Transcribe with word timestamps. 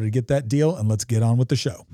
to 0.00 0.10
get 0.10 0.28
that 0.28 0.48
deal, 0.48 0.76
and 0.76 0.88
let's 0.88 1.04
get 1.04 1.22
on 1.22 1.36
with 1.36 1.48
the 1.48 1.56
show. 1.56 1.86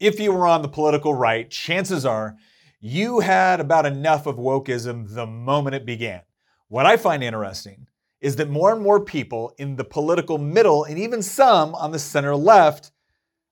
If 0.00 0.18
you 0.18 0.32
were 0.32 0.46
on 0.46 0.62
the 0.62 0.68
political 0.68 1.14
right, 1.14 1.48
chances 1.48 2.04
are 2.04 2.36
you 2.80 3.20
had 3.20 3.60
about 3.60 3.86
enough 3.86 4.26
of 4.26 4.36
wokeism 4.36 5.14
the 5.14 5.26
moment 5.26 5.76
it 5.76 5.86
began. 5.86 6.22
What 6.68 6.86
I 6.86 6.96
find 6.96 7.22
interesting 7.22 7.86
is 8.20 8.36
that 8.36 8.50
more 8.50 8.72
and 8.72 8.82
more 8.82 8.98
people 8.98 9.54
in 9.58 9.76
the 9.76 9.84
political 9.84 10.38
middle, 10.38 10.84
and 10.84 10.98
even 10.98 11.22
some 11.22 11.74
on 11.74 11.92
the 11.92 11.98
center 11.98 12.34
left, 12.34 12.90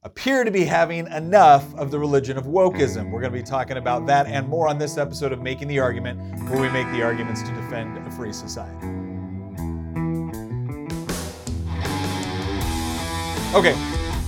appear 0.03 0.45
to 0.45 0.51
be 0.51 0.65
having 0.65 1.07
enough 1.09 1.75
of 1.75 1.91
the 1.91 1.99
religion 1.99 2.39
of 2.39 2.47
wokeism. 2.47 3.11
We're 3.11 3.21
going 3.21 3.33
to 3.33 3.39
be 3.39 3.45
talking 3.45 3.77
about 3.77 4.07
that 4.07 4.27
and 4.27 4.49
more 4.49 4.69
on 4.69 4.79
this 4.79 4.97
episode 4.97 5.33
of 5.33 5.43
Making 5.43 5.69
the 5.69 5.79
Argument, 5.79 6.19
where 6.49 6.61
we 6.61 6.71
make 6.71 6.91
the 6.93 7.03
arguments 7.03 7.43
to 7.43 7.55
defend 7.55 7.99
a 7.99 8.11
free 8.13 8.33
society. 8.33 9.10
Okay. 13.53 13.77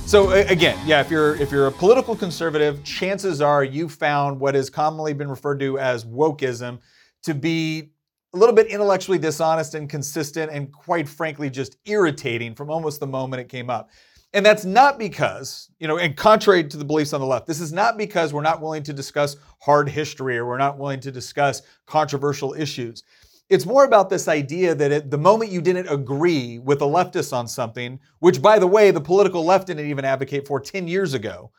So 0.04 0.32
again, 0.32 0.76
yeah, 0.84 1.00
if 1.00 1.08
you're 1.08 1.36
if 1.36 1.52
you're 1.52 1.68
a 1.68 1.72
political 1.72 2.16
conservative, 2.16 2.82
chances 2.82 3.40
are 3.40 3.62
you 3.62 3.88
found 3.88 4.40
what 4.40 4.56
has 4.56 4.68
commonly 4.68 5.12
been 5.12 5.30
referred 5.30 5.60
to 5.60 5.78
as 5.78 6.04
wokeism 6.04 6.80
to 7.22 7.32
be 7.32 7.92
a 8.34 8.36
little 8.36 8.54
bit 8.54 8.66
intellectually 8.66 9.18
dishonest 9.18 9.76
and 9.76 9.88
consistent 9.88 10.50
and 10.50 10.72
quite 10.72 11.08
frankly 11.08 11.48
just 11.48 11.76
irritating 11.84 12.52
from 12.52 12.68
almost 12.68 12.98
the 12.98 13.06
moment 13.06 13.40
it 13.40 13.48
came 13.48 13.70
up. 13.70 13.90
And 14.32 14.44
that's 14.44 14.64
not 14.64 14.98
because, 14.98 15.70
you 15.78 15.86
know, 15.86 15.98
and 15.98 16.16
contrary 16.16 16.64
to 16.64 16.76
the 16.76 16.84
beliefs 16.84 17.12
on 17.12 17.20
the 17.20 17.26
left, 17.26 17.46
this 17.46 17.60
is 17.60 17.72
not 17.72 17.96
because 17.96 18.32
we're 18.32 18.42
not 18.42 18.60
willing 18.60 18.82
to 18.82 18.92
discuss 18.92 19.36
hard 19.60 19.88
history 19.88 20.36
or 20.36 20.46
we're 20.46 20.58
not 20.58 20.78
willing 20.78 20.98
to 20.98 21.12
discuss 21.12 21.62
controversial 21.86 22.54
issues. 22.54 23.04
It's 23.52 23.66
more 23.66 23.84
about 23.84 24.08
this 24.08 24.28
idea 24.28 24.74
that 24.74 24.92
at 24.92 25.10
the 25.10 25.18
moment 25.18 25.50
you 25.50 25.60
didn't 25.60 25.86
agree 25.88 26.58
with 26.58 26.78
the 26.78 26.86
leftists 26.86 27.34
on 27.34 27.46
something, 27.46 28.00
which 28.20 28.40
by 28.40 28.58
the 28.58 28.66
way, 28.66 28.90
the 28.90 29.00
political 29.00 29.44
left 29.44 29.66
didn't 29.66 29.90
even 29.90 30.06
advocate 30.06 30.46
for 30.46 30.58
10 30.58 30.88
years 30.88 31.12
ago, 31.12 31.52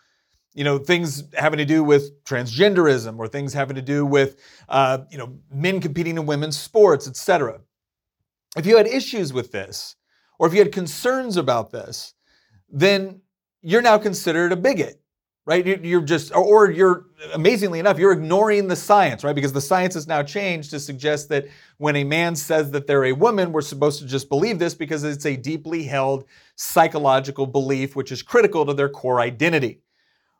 you 0.55 0.63
know, 0.63 0.79
things 0.79 1.23
having 1.35 1.59
to 1.59 1.65
do 1.65 1.83
with 1.83 2.23
transgenderism 2.23 3.19
or 3.19 3.27
things 3.27 3.53
having 3.53 3.75
to 3.75 3.81
do 3.83 4.07
with, 4.07 4.39
uh, 4.69 4.99
you 5.11 5.19
know, 5.19 5.37
men 5.51 5.79
competing 5.79 6.17
in 6.17 6.25
women's 6.25 6.57
sports, 6.57 7.07
etc. 7.07 7.61
If 8.57 8.65
you 8.65 8.75
had 8.75 8.87
issues 8.87 9.31
with 9.31 9.51
this, 9.51 9.95
or 10.39 10.47
if 10.47 10.53
you 10.53 10.59
had 10.59 10.71
concerns 10.71 11.37
about 11.37 11.69
this, 11.69 12.15
then 12.69 13.21
you're 13.61 13.83
now 13.83 13.99
considered 13.99 14.51
a 14.51 14.55
bigot 14.55 14.99
right? 15.45 15.65
You're 15.83 16.01
just, 16.01 16.33
or 16.33 16.71
you're, 16.71 17.05
amazingly 17.33 17.79
enough, 17.79 17.99
you're 17.99 18.13
ignoring 18.13 18.67
the 18.67 18.75
science, 18.75 19.23
right? 19.23 19.35
Because 19.35 19.51
the 19.51 19.61
science 19.61 19.93
has 19.95 20.07
now 20.07 20.23
changed 20.23 20.69
to 20.71 20.79
suggest 20.79 21.27
that 21.29 21.47
when 21.77 21.97
a 21.97 22.03
man 22.03 22.35
says 22.35 22.71
that 22.71 22.87
they're 22.87 23.05
a 23.05 23.11
woman, 23.11 23.51
we're 23.51 23.61
supposed 23.61 23.99
to 23.99 24.05
just 24.05 24.29
believe 24.29 24.57
this 24.57 24.73
because 24.73 25.03
it's 25.03 25.25
a 25.25 25.35
deeply 25.35 25.83
held 25.83 26.25
psychological 26.55 27.45
belief, 27.45 27.95
which 27.95 28.11
is 28.11 28.21
critical 28.21 28.65
to 28.65 28.73
their 28.73 28.89
core 28.89 29.19
identity, 29.19 29.81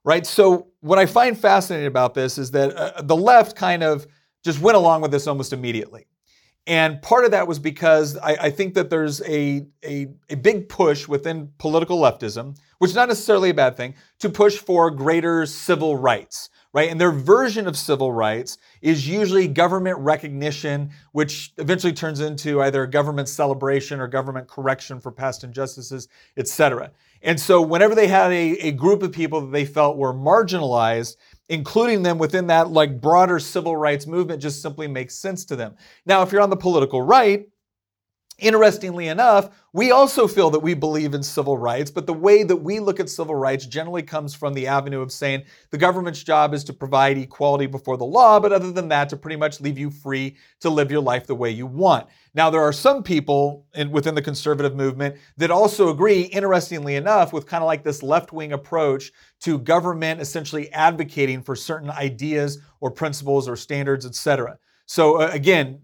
right? 0.06 0.26
So, 0.26 0.68
what 0.80 1.00
I 1.00 1.06
find 1.06 1.38
fascinating 1.38 1.88
about 1.88 2.14
this 2.14 2.38
is 2.38 2.52
that 2.52 2.76
uh, 2.76 3.02
the 3.02 3.16
left 3.16 3.56
kind 3.56 3.84
of 3.84 4.08
just 4.44 4.60
went 4.60 4.78
along 4.78 5.02
with 5.02 5.12
this 5.12 5.28
almost 5.28 5.54
immediately. 5.54 6.08
And 6.66 7.02
part 7.02 7.26
of 7.26 7.32
that 7.32 7.48
was 7.48 7.60
because 7.60 8.18
I, 8.18 8.38
I 8.42 8.50
think 8.50 8.74
that 8.76 8.90
there's 8.90 9.22
a, 9.24 9.66
a, 9.84 10.08
a, 10.30 10.36
big 10.36 10.70
push 10.70 11.10
within 11.10 11.50
political 11.58 12.00
leftism, 12.00 12.58
which 12.78 12.92
is 12.92 12.96
not 12.96 13.10
necessarily 13.10 13.50
a 13.50 13.54
bad 13.54 13.76
thing, 13.76 13.96
to 14.20 14.30
push 14.30 14.58
for 14.58 14.90
greater 14.90 15.46
civil 15.46 15.98
rights, 15.98 16.50
right? 16.72 16.90
And 16.90 17.02
their 17.02 17.12
version 17.12 17.68
of 17.68 17.78
civil 17.78 18.14
rights 18.14 18.58
is 18.82 19.06
usually 19.06 19.46
government 19.50 19.98
recognition, 20.00 20.92
which 21.12 21.52
eventually 21.58 21.92
turns 21.92 22.22
into 22.22 22.62
either 22.62 22.88
government 22.88 23.28
celebration 23.28 24.00
or 24.00 24.08
government 24.08 24.48
correction 24.48 25.02
for 25.02 25.12
past 25.12 25.44
injustices, 25.44 26.08
et 26.38 26.48
cetera. 26.48 26.92
And 27.22 27.40
so 27.40 27.62
whenever 27.62 27.94
they 27.94 28.08
had 28.08 28.32
a, 28.32 28.68
a 28.68 28.72
group 28.72 29.04
of 29.04 29.12
people 29.12 29.42
that 29.42 29.52
they 29.52 29.66
felt 29.66 29.98
were 29.98 30.14
marginalized, 30.14 31.18
including 31.50 32.04
them 32.04 32.18
within 32.18 32.48
that 32.48 32.70
like 32.70 33.02
broader 33.02 33.40
civil 33.40 33.76
rights 33.76 34.08
movement 34.08 34.42
just 34.42 34.62
simply 34.62 34.88
makes 34.88 35.16
sense 35.16 35.46
to 35.46 35.56
them. 35.56 35.76
Now, 36.06 36.22
if 36.22 36.32
you're 36.32 36.42
on 36.42 36.50
the 36.50 36.56
political 36.56 37.02
right, 37.02 37.46
Interestingly 38.40 39.10
enough, 39.10 39.56
we 39.74 39.92
also 39.92 40.28
feel 40.28 40.50
that 40.50 40.60
we 40.60 40.74
believe 40.74 41.14
in 41.14 41.22
civil 41.22 41.56
rights, 41.56 41.92
but 41.92 42.08
the 42.08 42.14
way 42.14 42.42
that 42.42 42.56
we 42.56 42.80
look 42.80 43.00
at 43.00 43.08
civil 43.10 43.36
rights 43.36 43.68
generally 43.68 44.02
comes 44.02 44.34
from 44.34 44.56
the 44.56 44.66
avenue 44.66 45.02
of 45.02 45.12
saying 45.12 45.44
the 45.70 45.78
government's 45.78 46.24
job 46.24 46.52
is 46.56 46.64
to 46.64 46.74
provide 46.74 47.18
equality 47.20 47.68
before 47.68 47.96
the 47.96 48.06
law, 48.06 48.40
but 48.40 48.52
other 48.52 48.72
than 48.72 48.88
that, 48.88 49.08
to 49.10 49.18
pretty 49.18 49.36
much 49.36 49.62
leave 49.62 49.78
you 49.78 49.92
free 49.92 50.36
to 50.62 50.70
live 50.72 50.90
your 50.90 51.02
life 51.02 51.28
the 51.28 51.36
way 51.36 51.52
you 51.52 51.68
want. 51.68 52.08
Now, 52.34 52.50
there 52.50 52.64
are 52.64 52.74
some 52.74 53.04
people 53.04 53.68
in, 53.76 53.92
within 53.92 54.16
the 54.16 54.22
conservative 54.22 54.76
movement 54.76 55.16
that 55.38 55.52
also 55.52 55.90
agree, 55.90 56.22
interestingly 56.22 56.96
enough, 56.96 57.34
with 57.34 57.46
kind 57.46 57.64
of 57.64 57.68
like 57.68 57.84
this 57.84 58.02
left 58.02 58.34
wing 58.34 58.54
approach 58.54 59.12
to 59.44 59.60
government 59.60 60.22
essentially 60.22 60.72
advocating 60.72 61.42
for 61.42 61.56
certain 61.56 61.90
ideas 61.90 62.60
or 62.80 62.90
principles 62.90 63.48
or 63.48 63.56
standards, 63.56 64.06
et 64.06 64.16
cetera. 64.16 64.58
So, 64.86 65.22
uh, 65.22 65.30
again, 65.32 65.82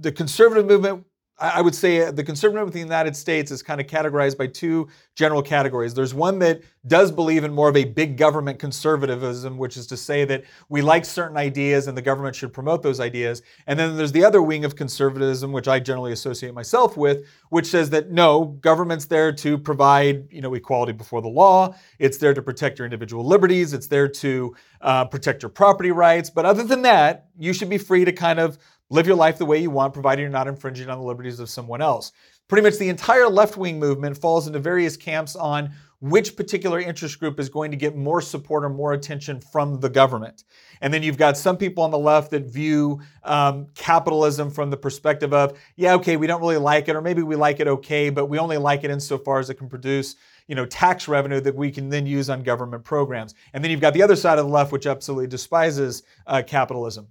the 0.00 0.12
conservative 0.12 0.66
movement 0.66 1.04
I 1.38 1.60
would 1.60 1.74
say 1.74 2.10
the 2.10 2.24
conservative 2.24 2.66
in 2.68 2.72
the 2.72 2.78
United 2.78 3.14
States 3.14 3.50
is 3.50 3.62
kind 3.62 3.78
of 3.78 3.86
categorized 3.86 4.38
by 4.38 4.46
two 4.46 4.88
general 5.14 5.42
categories. 5.42 5.92
There's 5.92 6.14
one 6.14 6.38
that 6.38 6.62
does 6.86 7.12
believe 7.12 7.44
in 7.44 7.52
more 7.52 7.68
of 7.68 7.76
a 7.76 7.84
big 7.84 8.16
government 8.16 8.58
conservatism, 8.58 9.58
which 9.58 9.76
is 9.76 9.86
to 9.88 9.98
say 9.98 10.24
that 10.24 10.44
we 10.70 10.80
like 10.80 11.04
certain 11.04 11.36
ideas 11.36 11.88
and 11.88 11.96
the 11.96 12.02
government 12.02 12.36
should 12.36 12.54
promote 12.54 12.82
those 12.82 13.00
ideas. 13.00 13.42
And 13.66 13.78
then 13.78 13.98
there's 13.98 14.12
the 14.12 14.24
other 14.24 14.40
wing 14.40 14.64
of 14.64 14.76
conservatism, 14.76 15.52
which 15.52 15.68
I 15.68 15.78
generally 15.78 16.12
associate 16.12 16.54
myself 16.54 16.96
with, 16.96 17.26
which 17.50 17.66
says 17.66 17.90
that 17.90 18.10
no, 18.10 18.56
government's 18.62 19.04
there 19.04 19.30
to 19.32 19.58
provide, 19.58 20.32
you 20.32 20.40
know, 20.40 20.54
equality 20.54 20.92
before 20.92 21.20
the 21.20 21.28
law. 21.28 21.74
It's 21.98 22.16
there 22.16 22.32
to 22.32 22.40
protect 22.40 22.78
your 22.78 22.86
individual 22.86 23.26
liberties. 23.26 23.74
It's 23.74 23.88
there 23.88 24.08
to 24.08 24.56
uh, 24.80 25.04
protect 25.04 25.42
your 25.42 25.50
property 25.50 25.90
rights. 25.90 26.30
But 26.30 26.46
other 26.46 26.64
than 26.64 26.80
that, 26.82 27.26
you 27.38 27.52
should 27.52 27.68
be 27.68 27.78
free 27.78 28.06
to 28.06 28.12
kind 28.12 28.38
of 28.38 28.56
Live 28.88 29.06
your 29.06 29.16
life 29.16 29.38
the 29.38 29.44
way 29.44 29.58
you 29.58 29.70
want, 29.70 29.92
provided 29.92 30.22
you're 30.22 30.30
not 30.30 30.46
infringing 30.46 30.88
on 30.88 30.98
the 30.98 31.04
liberties 31.04 31.40
of 31.40 31.50
someone 31.50 31.82
else. 31.82 32.12
Pretty 32.46 32.62
much 32.62 32.78
the 32.78 32.88
entire 32.88 33.28
left 33.28 33.56
wing 33.56 33.80
movement 33.80 34.16
falls 34.16 34.46
into 34.46 34.60
various 34.60 34.96
camps 34.96 35.34
on 35.34 35.72
which 35.98 36.36
particular 36.36 36.78
interest 36.78 37.18
group 37.18 37.40
is 37.40 37.48
going 37.48 37.72
to 37.72 37.76
get 37.76 37.96
more 37.96 38.20
support 38.20 38.64
or 38.64 38.68
more 38.68 38.92
attention 38.92 39.40
from 39.40 39.80
the 39.80 39.88
government. 39.88 40.44
And 40.80 40.94
then 40.94 41.02
you've 41.02 41.16
got 41.16 41.36
some 41.36 41.56
people 41.56 41.82
on 41.82 41.90
the 41.90 41.98
left 41.98 42.30
that 42.30 42.44
view 42.44 43.00
um, 43.24 43.66
capitalism 43.74 44.50
from 44.50 44.70
the 44.70 44.76
perspective 44.76 45.32
of, 45.32 45.58
yeah, 45.74 45.94
okay, 45.94 46.16
we 46.16 46.28
don't 46.28 46.40
really 46.40 46.58
like 46.58 46.88
it, 46.88 46.94
or 46.94 47.00
maybe 47.00 47.22
we 47.22 47.34
like 47.34 47.58
it 47.58 47.66
okay, 47.66 48.10
but 48.10 48.26
we 48.26 48.38
only 48.38 48.58
like 48.58 48.84
it 48.84 48.90
insofar 48.90 49.40
as 49.40 49.50
it 49.50 49.54
can 49.54 49.68
produce 49.68 50.14
you 50.46 50.54
know, 50.54 50.66
tax 50.66 51.08
revenue 51.08 51.40
that 51.40 51.56
we 51.56 51.72
can 51.72 51.88
then 51.88 52.06
use 52.06 52.30
on 52.30 52.44
government 52.44 52.84
programs. 52.84 53.34
And 53.52 53.64
then 53.64 53.72
you've 53.72 53.80
got 53.80 53.94
the 53.94 54.02
other 54.02 54.14
side 54.14 54.38
of 54.38 54.44
the 54.44 54.52
left, 54.52 54.70
which 54.70 54.86
absolutely 54.86 55.26
despises 55.26 56.04
uh, 56.28 56.42
capitalism 56.46 57.08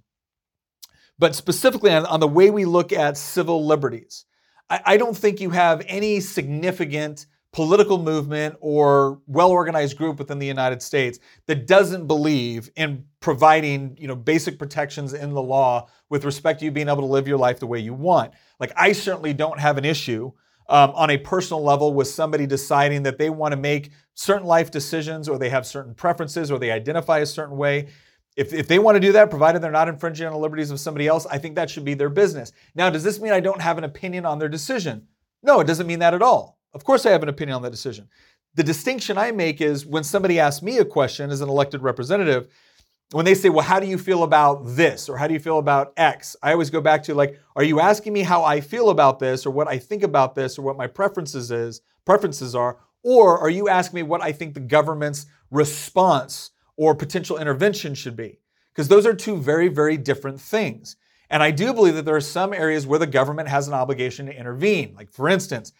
but 1.18 1.34
specifically 1.34 1.90
on, 1.90 2.06
on 2.06 2.20
the 2.20 2.28
way 2.28 2.50
we 2.50 2.64
look 2.64 2.92
at 2.92 3.16
civil 3.16 3.66
liberties. 3.66 4.24
I, 4.68 4.80
I 4.84 4.96
don't 4.96 5.16
think 5.16 5.40
you 5.40 5.50
have 5.50 5.82
any 5.86 6.20
significant 6.20 7.26
political 7.52 7.96
movement 7.96 8.54
or 8.60 9.18
well-organized 9.26 9.96
group 9.96 10.18
within 10.18 10.38
the 10.38 10.46
United 10.46 10.82
States 10.82 11.18
that 11.46 11.66
doesn't 11.66 12.06
believe 12.06 12.70
in 12.76 13.02
providing, 13.20 13.96
you 13.98 14.06
know, 14.06 14.14
basic 14.14 14.58
protections 14.58 15.14
in 15.14 15.30
the 15.32 15.40
law 15.40 15.88
with 16.10 16.24
respect 16.26 16.58
to 16.58 16.66
you 16.66 16.70
being 16.70 16.88
able 16.88 17.00
to 17.00 17.06
live 17.06 17.26
your 17.26 17.38
life 17.38 17.58
the 17.58 17.66
way 17.66 17.78
you 17.78 17.94
want. 17.94 18.34
Like 18.60 18.72
I 18.76 18.92
certainly 18.92 19.32
don't 19.32 19.58
have 19.58 19.78
an 19.78 19.86
issue 19.86 20.32
um, 20.68 20.90
on 20.90 21.10
a 21.10 21.16
personal 21.16 21.62
level 21.62 21.94
with 21.94 22.08
somebody 22.08 22.46
deciding 22.46 23.04
that 23.04 23.16
they 23.16 23.30
want 23.30 23.52
to 23.52 23.56
make 23.56 23.90
certain 24.14 24.46
life 24.46 24.70
decisions 24.70 25.28
or 25.28 25.38
they 25.38 25.48
have 25.48 25.66
certain 25.66 25.94
preferences 25.94 26.50
or 26.50 26.58
they 26.58 26.70
identify 26.70 27.20
a 27.20 27.26
certain 27.26 27.56
way. 27.56 27.88
If, 28.36 28.52
if 28.52 28.68
they 28.68 28.78
want 28.78 28.96
to 28.96 29.00
do 29.00 29.12
that, 29.12 29.30
provided 29.30 29.62
they're 29.62 29.70
not 29.70 29.88
infringing 29.88 30.26
on 30.26 30.32
the 30.32 30.38
liberties 30.38 30.70
of 30.70 30.78
somebody 30.78 31.06
else, 31.06 31.26
I 31.26 31.38
think 31.38 31.54
that 31.54 31.70
should 31.70 31.84
be 31.84 31.94
their 31.94 32.10
business. 32.10 32.52
Now, 32.74 32.90
does 32.90 33.02
this 33.02 33.18
mean 33.18 33.32
I 33.32 33.40
don't 33.40 33.62
have 33.62 33.78
an 33.78 33.84
opinion 33.84 34.26
on 34.26 34.38
their 34.38 34.48
decision? 34.48 35.08
No, 35.42 35.60
it 35.60 35.66
doesn't 35.66 35.86
mean 35.86 36.00
that 36.00 36.14
at 36.14 36.22
all. 36.22 36.58
Of 36.74 36.84
course, 36.84 37.06
I 37.06 37.10
have 37.10 37.22
an 37.22 37.30
opinion 37.30 37.56
on 37.56 37.62
the 37.62 37.70
decision. 37.70 38.08
The 38.54 38.62
distinction 38.62 39.16
I 39.16 39.32
make 39.32 39.60
is 39.60 39.86
when 39.86 40.04
somebody 40.04 40.38
asks 40.38 40.62
me 40.62 40.78
a 40.78 40.84
question 40.84 41.30
as 41.30 41.40
an 41.40 41.48
elected 41.48 41.82
representative, 41.82 42.48
when 43.12 43.24
they 43.24 43.34
say, 43.34 43.48
well, 43.48 43.64
how 43.64 43.78
do 43.80 43.86
you 43.86 43.98
feel 43.98 44.22
about 44.24 44.62
this 44.64 45.08
or 45.08 45.16
how 45.16 45.26
do 45.26 45.34
you 45.34 45.40
feel 45.40 45.58
about 45.58 45.92
X? 45.96 46.36
I 46.42 46.52
always 46.52 46.70
go 46.70 46.80
back 46.80 47.04
to 47.04 47.14
like, 47.14 47.40
are 47.54 47.62
you 47.62 47.80
asking 47.80 48.12
me 48.12 48.22
how 48.22 48.44
I 48.44 48.60
feel 48.60 48.90
about 48.90 49.18
this 49.18 49.46
or 49.46 49.50
what 49.50 49.68
I 49.68 49.78
think 49.78 50.02
about 50.02 50.34
this 50.34 50.58
or 50.58 50.62
what 50.62 50.76
my 50.76 50.86
preferences 50.86 51.50
is, 51.50 51.80
preferences 52.04 52.54
are, 52.54 52.78
or 53.04 53.38
are 53.38 53.50
you 53.50 53.68
asking 53.68 53.96
me 53.96 54.02
what 54.02 54.22
I 54.22 54.32
think 54.32 54.54
the 54.54 54.60
government's 54.60 55.26
response 55.50 56.50
or 56.76 56.94
potential 56.94 57.38
intervention 57.38 57.94
should 57.94 58.16
be? 58.16 58.40
Because 58.72 58.88
those 58.88 59.06
are 59.06 59.14
two 59.14 59.36
very, 59.36 59.68
very 59.68 59.96
different 59.96 60.40
things. 60.40 60.96
And 61.30 61.42
I 61.42 61.50
do 61.50 61.72
believe 61.72 61.94
that 61.94 62.04
there 62.04 62.16
are 62.16 62.20
some 62.20 62.52
areas 62.52 62.86
where 62.86 62.98
the 62.98 63.06
government 63.06 63.48
has 63.48 63.66
an 63.66 63.74
obligation 63.74 64.26
to 64.26 64.38
intervene. 64.38 64.94
Like, 64.94 65.10
for 65.10 65.28
instance, 65.28 65.72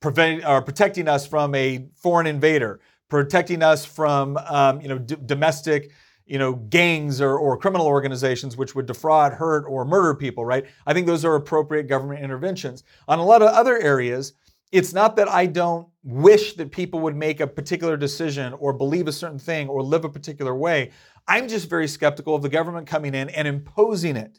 prevent, 0.00 0.46
or 0.46 0.62
protecting 0.62 1.08
us 1.08 1.26
from 1.26 1.54
a 1.54 1.86
foreign 1.96 2.26
invader, 2.26 2.80
protecting 3.08 3.62
us 3.62 3.84
from 3.84 4.36
um, 4.36 4.80
you 4.80 4.88
know, 4.88 4.98
d- 4.98 5.16
domestic 5.26 5.90
you 6.26 6.38
know, 6.38 6.54
gangs 6.54 7.20
or, 7.20 7.38
or 7.38 7.56
criminal 7.56 7.86
organizations 7.86 8.56
which 8.56 8.74
would 8.74 8.86
defraud, 8.86 9.32
hurt, 9.32 9.64
or 9.68 9.84
murder 9.84 10.14
people, 10.14 10.44
right? 10.44 10.66
I 10.84 10.92
think 10.92 11.06
those 11.06 11.24
are 11.24 11.36
appropriate 11.36 11.84
government 11.84 12.22
interventions. 12.22 12.82
On 13.06 13.20
a 13.20 13.24
lot 13.24 13.42
of 13.42 13.48
other 13.48 13.78
areas, 13.78 14.32
it's 14.72 14.92
not 14.92 15.14
that 15.16 15.28
I 15.28 15.46
don't 15.46 15.86
wish 16.06 16.54
that 16.54 16.70
people 16.70 17.00
would 17.00 17.16
make 17.16 17.40
a 17.40 17.46
particular 17.48 17.96
decision 17.96 18.52
or 18.54 18.72
believe 18.72 19.08
a 19.08 19.12
certain 19.12 19.40
thing 19.40 19.68
or 19.68 19.82
live 19.82 20.04
a 20.04 20.08
particular 20.08 20.54
way. 20.54 20.92
I'm 21.26 21.48
just 21.48 21.68
very 21.68 21.88
skeptical 21.88 22.36
of 22.36 22.42
the 22.42 22.48
government 22.48 22.86
coming 22.86 23.12
in 23.12 23.28
and 23.30 23.48
imposing 23.48 24.16
it. 24.16 24.38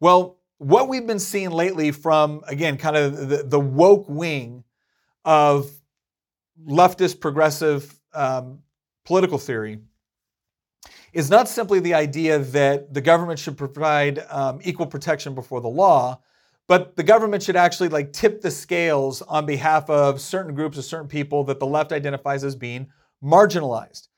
Well, 0.00 0.38
what 0.56 0.88
we've 0.88 1.06
been 1.06 1.18
seeing 1.18 1.50
lately 1.50 1.90
from, 1.90 2.40
again, 2.46 2.78
kind 2.78 2.96
of 2.96 3.28
the, 3.28 3.42
the 3.42 3.60
woke 3.60 4.06
wing 4.08 4.64
of 5.22 5.70
leftist 6.66 7.20
progressive 7.20 7.94
um, 8.14 8.60
political 9.04 9.36
theory 9.36 9.80
is 11.12 11.28
not 11.28 11.46
simply 11.46 11.78
the 11.78 11.92
idea 11.92 12.38
that 12.38 12.94
the 12.94 13.02
government 13.02 13.38
should 13.38 13.58
provide 13.58 14.24
um, 14.30 14.60
equal 14.64 14.86
protection 14.86 15.34
before 15.34 15.60
the 15.60 15.68
law, 15.68 16.18
but 16.68 16.96
the 16.96 17.02
government 17.02 17.42
should 17.42 17.56
actually 17.56 17.88
like 17.88 18.12
tip 18.12 18.40
the 18.40 18.50
scales 18.50 19.22
on 19.22 19.46
behalf 19.46 19.88
of 19.88 20.20
certain 20.20 20.54
groups 20.54 20.78
of 20.78 20.84
certain 20.84 21.08
people 21.08 21.44
that 21.44 21.60
the 21.60 21.66
left 21.66 21.92
identifies 21.92 22.44
as 22.44 22.56
being 22.56 22.88
marginalized. 23.22 24.08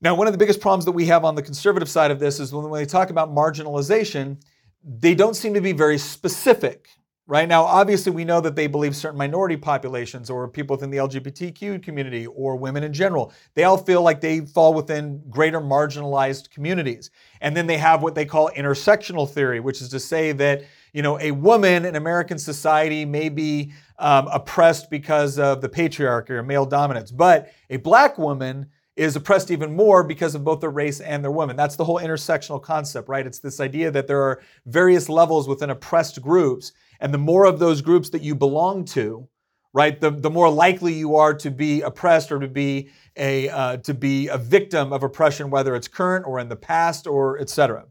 Now, 0.00 0.14
one 0.14 0.26
of 0.26 0.32
the 0.32 0.38
biggest 0.38 0.60
problems 0.60 0.84
that 0.84 0.92
we 0.92 1.06
have 1.06 1.24
on 1.24 1.34
the 1.34 1.42
conservative 1.42 1.88
side 1.88 2.10
of 2.10 2.18
this 2.18 2.40
is 2.40 2.52
when 2.52 2.70
they 2.72 2.86
talk 2.86 3.10
about 3.10 3.30
marginalization, 3.30 4.42
they 4.84 5.14
don't 5.14 5.34
seem 5.34 5.54
to 5.54 5.60
be 5.60 5.72
very 5.72 5.98
specific 5.98 6.88
right 7.28 7.48
now 7.48 7.62
obviously 7.62 8.10
we 8.10 8.24
know 8.24 8.40
that 8.40 8.56
they 8.56 8.66
believe 8.66 8.96
certain 8.96 9.16
minority 9.16 9.56
populations 9.56 10.28
or 10.28 10.48
people 10.48 10.74
within 10.74 10.90
the 10.90 10.96
lgbtq 10.96 11.82
community 11.82 12.26
or 12.26 12.56
women 12.56 12.82
in 12.82 12.92
general 12.92 13.32
they 13.54 13.64
all 13.64 13.78
feel 13.78 14.02
like 14.02 14.20
they 14.20 14.40
fall 14.40 14.74
within 14.74 15.22
greater 15.30 15.60
marginalized 15.60 16.50
communities 16.50 17.10
and 17.40 17.56
then 17.56 17.66
they 17.66 17.78
have 17.78 18.02
what 18.02 18.14
they 18.14 18.24
call 18.24 18.50
intersectional 18.56 19.28
theory 19.28 19.60
which 19.60 19.80
is 19.80 19.88
to 19.88 20.00
say 20.00 20.32
that 20.32 20.64
you 20.92 21.02
know 21.02 21.18
a 21.20 21.30
woman 21.30 21.84
in 21.84 21.96
american 21.96 22.38
society 22.38 23.04
may 23.04 23.28
be 23.28 23.72
um, 23.98 24.28
oppressed 24.28 24.90
because 24.90 25.38
of 25.38 25.60
the 25.60 25.68
patriarchy 25.68 26.30
or 26.30 26.42
male 26.42 26.66
dominance 26.66 27.10
but 27.10 27.52
a 27.70 27.76
black 27.76 28.18
woman 28.18 28.66
is 28.96 29.16
oppressed 29.16 29.50
even 29.50 29.74
more 29.74 30.04
because 30.04 30.34
of 30.34 30.44
both 30.44 30.60
their 30.60 30.70
race 30.70 31.00
and 31.00 31.24
their 31.24 31.30
women. 31.30 31.56
That's 31.56 31.76
the 31.76 31.84
whole 31.84 31.98
intersectional 31.98 32.60
concept, 32.60 33.08
right? 33.08 33.26
It's 33.26 33.38
this 33.38 33.60
idea 33.60 33.90
that 33.90 34.06
there 34.06 34.20
are 34.22 34.42
various 34.66 35.08
levels 35.08 35.48
within 35.48 35.70
oppressed 35.70 36.20
groups, 36.20 36.72
and 37.00 37.12
the 37.12 37.18
more 37.18 37.46
of 37.46 37.58
those 37.58 37.80
groups 37.80 38.10
that 38.10 38.22
you 38.22 38.34
belong 38.34 38.84
to, 38.86 39.26
right, 39.72 39.98
the, 39.98 40.10
the 40.10 40.30
more 40.30 40.50
likely 40.50 40.92
you 40.92 41.16
are 41.16 41.32
to 41.34 41.50
be 41.50 41.80
oppressed 41.80 42.30
or 42.30 42.38
to 42.38 42.48
be 42.48 42.90
a 43.16 43.48
uh, 43.48 43.76
to 43.78 43.94
be 43.94 44.28
a 44.28 44.38
victim 44.38 44.92
of 44.92 45.02
oppression, 45.02 45.50
whether 45.50 45.74
it's 45.74 45.88
current 45.88 46.26
or 46.26 46.38
in 46.38 46.48
the 46.48 46.56
past 46.56 47.06
or 47.06 47.38
etc. 47.40 47.86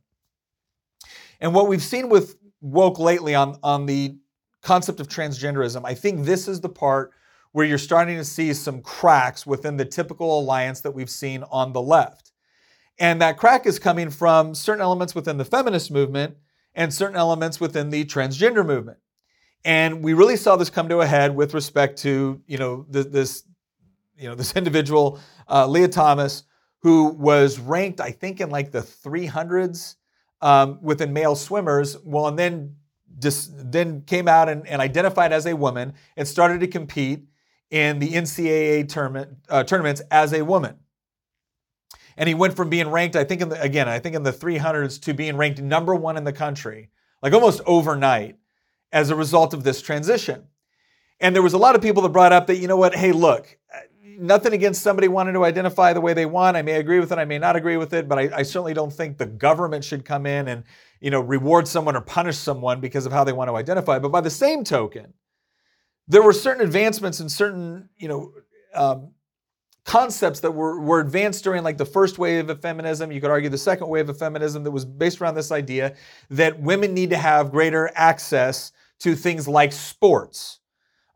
And 1.40 1.54
what 1.54 1.68
we've 1.68 1.82
seen 1.82 2.10
with 2.10 2.38
woke 2.62 3.00
lately 3.00 3.36
on 3.36 3.58
on 3.64 3.86
the 3.86 4.18
concept 4.62 5.00
of 5.00 5.08
transgenderism, 5.08 5.82
I 5.84 5.96
think 5.96 6.26
this 6.26 6.48
is 6.48 6.62
the 6.62 6.70
part 6.70 7.12
where 7.52 7.66
you're 7.66 7.78
starting 7.78 8.18
to 8.18 8.24
see 8.24 8.54
some 8.54 8.82
cracks 8.82 9.46
within 9.46 9.78
the 9.78 9.86
typical 9.86 10.40
alliance 10.40 10.82
that 10.82 10.92
we've 10.92 11.10
seen 11.10 11.44
on 11.52 11.74
the 11.74 11.82
left. 11.82 12.32
And 13.00 13.22
that 13.22 13.38
crack 13.38 13.66
is 13.66 13.80
coming 13.80 14.10
from 14.10 14.56
certain 14.56 14.82
elements 14.82 15.16
within 15.16 15.38
the 15.38 15.46
feminist 15.46 15.92
movement 15.92 16.38
and 16.76 16.94
certain 16.94 17.18
elements 17.18 17.60
within 17.60 17.90
the 17.90 18.06
transgender 18.06 18.66
movement. 18.66 19.00
And 19.66 20.04
we 20.04 20.14
really 20.14 20.38
saw 20.38 20.56
this 20.56 20.70
come 20.70 20.88
to 20.90 21.02
a 21.02 21.06
head 21.06 21.36
with 21.36 21.54
respect 21.54 22.00
to, 22.00 22.42
you 22.48 22.58
know, 22.58 22.86
this, 22.90 23.44
you 24.18 24.30
know, 24.30 24.36
this 24.36 24.56
individual, 24.56 25.20
uh, 25.50 25.68
Lia 25.68 25.88
Thomas, 25.88 26.44
who 26.80 27.10
was 27.10 27.60
ranked, 27.60 28.00
I 28.00 28.12
think, 28.12 28.40
in 28.40 28.50
like 28.50 28.72
the 28.72 28.82
300s 28.82 29.96
um, 30.42 30.80
within 30.82 31.14
male 31.14 31.36
swimmers. 31.36 31.98
Well, 32.04 32.28
and 32.28 32.38
then 32.38 32.76
just 33.20 33.52
then 33.72 34.02
came 34.02 34.28
out 34.28 34.50
and, 34.50 34.68
and 34.68 34.82
identified 34.82 35.32
as 35.32 35.46
a 35.46 35.56
woman 35.56 35.94
and 36.18 36.28
started 36.28 36.60
to 36.62 36.68
compete 36.68 37.26
in 37.70 38.00
the 38.00 38.10
NCAA 38.10 38.90
tournament, 38.90 39.38
uh, 39.50 39.64
tournaments 39.64 40.02
as 40.12 40.34
a 40.34 40.44
woman. 40.44 40.78
And 42.18 42.28
he 42.28 42.36
went 42.36 42.56
from 42.56 42.70
being 42.70 42.90
ranked, 42.90 43.16
I 43.16 43.24
think, 43.24 43.42
in 43.42 43.50
the, 43.50 43.62
again, 43.62 43.88
I 43.88 44.00
think 44.00 44.16
in 44.16 44.24
the 44.24 44.34
300s 44.34 45.02
to 45.04 45.14
being 45.14 45.38
ranked 45.38 45.62
number 45.62 45.96
one 45.96 46.18
in 46.18 46.26
the 46.26 46.34
country, 46.34 46.90
like 47.22 47.34
almost 47.34 47.62
overnight, 47.66 48.36
as 48.92 49.10
a 49.10 49.16
result 49.16 49.54
of 49.54 49.64
this 49.64 49.82
transition. 49.82 50.48
And 51.22 51.34
there 51.34 51.44
was 51.44 51.54
a 51.54 51.58
lot 51.58 51.76
of 51.76 51.82
people 51.82 52.04
that 52.04 52.10
brought 52.10 52.34
up 52.34 52.48
that, 52.48 52.58
you 52.58 52.68
know 52.68 52.76
what, 52.76 52.96
hey, 52.96 53.14
look, 53.14 53.58
nothing 54.20 54.54
against 54.54 54.82
somebody 54.82 55.08
wanting 55.08 55.34
to 55.34 55.44
identify 55.44 55.94
the 55.94 56.02
way 56.02 56.14
they 56.14 56.26
want. 56.26 56.58
I 56.58 56.62
may 56.62 56.74
agree 56.74 57.00
with 57.00 57.12
it, 57.12 57.18
I 57.18 57.26
may 57.26 57.40
not 57.40 57.56
agree 57.56 57.78
with 57.78 57.94
it, 57.94 58.08
but 58.08 58.18
I, 58.18 58.30
I 58.38 58.44
certainly 58.44 58.74
don't 58.74 58.94
think 58.94 59.18
the 59.18 59.26
government 59.26 59.84
should 59.84 60.06
come 60.06 60.26
in 60.26 60.48
and, 60.48 60.64
you 61.00 61.12
know, 61.12 61.22
reward 61.22 61.68
someone 61.68 61.96
or 61.96 62.02
punish 62.02 62.38
someone 62.38 62.80
because 62.80 63.06
of 63.06 63.12
how 63.12 63.24
they 63.24 63.34
want 63.34 63.50
to 63.50 63.56
identify. 63.56 64.00
But 64.00 64.10
by 64.10 64.22
the 64.22 64.30
same 64.30 64.64
token, 64.64 65.14
there 66.08 66.22
were 66.22 66.34
certain 66.34 66.64
advancements 66.64 67.20
and 67.20 67.32
certain, 67.32 67.90
you 67.98 68.08
know, 68.08 68.34
um, 68.74 69.12
concepts 69.84 70.42
that 70.42 70.52
were, 70.52 70.80
were 70.80 71.00
advanced 71.00 71.44
during 71.44 71.64
like 71.64 71.78
the 71.78 71.86
first 71.86 72.18
wave 72.20 72.50
of 72.50 72.62
feminism. 72.62 73.12
You 73.12 73.20
could 73.20 73.32
argue 73.32 73.50
the 73.50 73.58
second 73.58 73.88
wave 73.88 74.10
of 74.10 74.18
feminism 74.18 74.64
that 74.64 74.72
was 74.72 74.86
based 74.86 75.22
around 75.22 75.36
this 75.36 75.52
idea 75.52 75.96
that 76.30 76.60
women 76.60 76.94
need 76.94 77.10
to 77.10 77.18
have 77.18 77.52
greater 77.52 77.92
access 77.96 78.72
to 79.00 79.16
things 79.16 79.48
like 79.48 79.74
sports. 79.74 80.61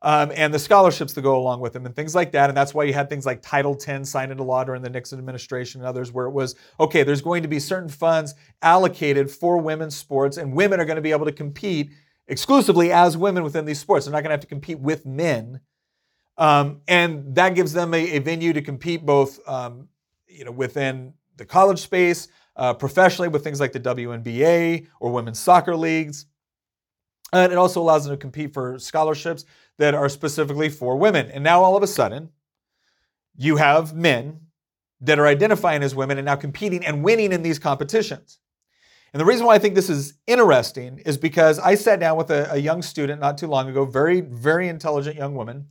Um, 0.06 0.32
and 0.36 0.54
the 0.54 0.60
scholarships 0.60 1.14
that 1.14 1.24
go 1.24 1.36
along 1.36 1.62
with 1.62 1.74
them 1.74 1.88
and 1.88 1.96
things 1.96 2.14
like 2.14 2.32
that. 2.34 2.52
And 2.52 2.56
that's 2.56 2.76
why 2.76 2.84
you 2.84 2.94
had 2.94 3.10
things 3.10 3.26
like 3.26 3.42
Title 3.42 3.76
X 3.76 4.08
signed 4.08 4.32
into 4.32 4.44
law 4.44 4.64
during 4.64 4.84
the 4.84 4.90
Nixon 4.90 5.18
administration 5.18 5.82
and 5.82 5.88
others, 5.88 6.12
where 6.12 6.28
it 6.28 6.32
was 6.32 6.54
okay, 6.80 7.02
there's 7.02 7.24
going 7.24 7.42
to 7.42 7.50
be 7.50 7.60
certain 7.60 7.90
funds 7.90 8.36
allocated 8.62 9.32
for 9.32 9.58
women's 9.58 9.98
sports, 9.98 10.38
and 10.38 10.54
women 10.54 10.80
are 10.80 10.86
going 10.86 10.98
to 10.98 11.02
be 11.02 11.10
able 11.10 11.26
to 11.26 11.32
compete 11.32 11.90
exclusively 12.28 12.92
as 12.92 13.18
women 13.18 13.44
within 13.44 13.66
these 13.66 13.80
sports. 13.80 14.06
They're 14.06 14.14
not 14.14 14.22
going 14.22 14.30
to 14.30 14.34
have 14.34 14.42
to 14.42 14.48
compete 14.48 14.80
with 14.80 15.08
men. 15.08 15.62
Um, 16.38 16.82
and 16.88 17.34
that 17.34 17.56
gives 17.56 17.74
them 17.74 17.96
a, 17.96 18.18
a, 18.18 18.20
venue 18.20 18.54
to 18.54 18.62
compete 18.62 19.06
both 19.06 19.40
um, 19.48 19.88
you 20.28 20.46
know, 20.46 20.52
within 20.52 21.14
the 21.38 21.46
college 21.46 21.80
space, 21.80 22.28
uh, 22.58 22.74
professionally 22.76 23.30
with 23.30 23.44
things 23.44 23.60
like 23.60 23.72
the 23.72 23.80
WNBA 23.80 24.86
or 25.00 25.12
women's 25.12 25.40
soccer 25.40 25.76
leagues. 25.76 26.26
And 27.32 27.52
it 27.52 27.58
also 27.58 27.82
allows 27.82 28.06
them 28.06 28.14
to 28.14 28.18
compete 28.18 28.54
for 28.54 28.78
scholarships 28.80 29.46
that 29.78 29.94
are 29.94 30.10
specifically 30.10 30.70
for 30.70 30.98
women. 30.98 31.30
And 31.32 31.44
now 31.44 31.64
all 31.64 31.76
of 31.76 31.84
a 31.84 31.88
sudden, 31.88 32.30
you 33.38 33.58
have 33.58 33.94
men 33.94 34.42
that 35.02 35.20
are 35.20 35.28
identifying 35.28 35.84
as 35.84 35.94
women 35.94 36.18
and 36.18 36.26
now 36.26 36.36
competing 36.36 36.86
and 36.86 37.04
winning 37.04 37.32
in 37.32 37.44
these 37.44 37.60
competitions. 37.60 38.40
And 39.14 39.20
the 39.22 39.26
reason 39.26 39.46
why 39.46 39.56
I 39.56 39.60
think 39.60 39.76
this 39.76 39.90
is 39.90 40.16
interesting 40.28 41.02
is 41.06 41.18
because 41.18 41.58
I 41.60 41.76
sat 41.76 42.00
down 42.00 42.18
with 42.18 42.32
a, 42.32 42.52
a 42.52 42.58
young 42.58 42.82
student 42.82 43.22
not 43.22 43.38
too 43.38 43.48
long 43.48 43.70
ago, 43.70 43.86
very, 43.86 44.22
very 44.22 44.68
intelligent 44.68 45.16
young 45.16 45.36
woman. 45.36 45.68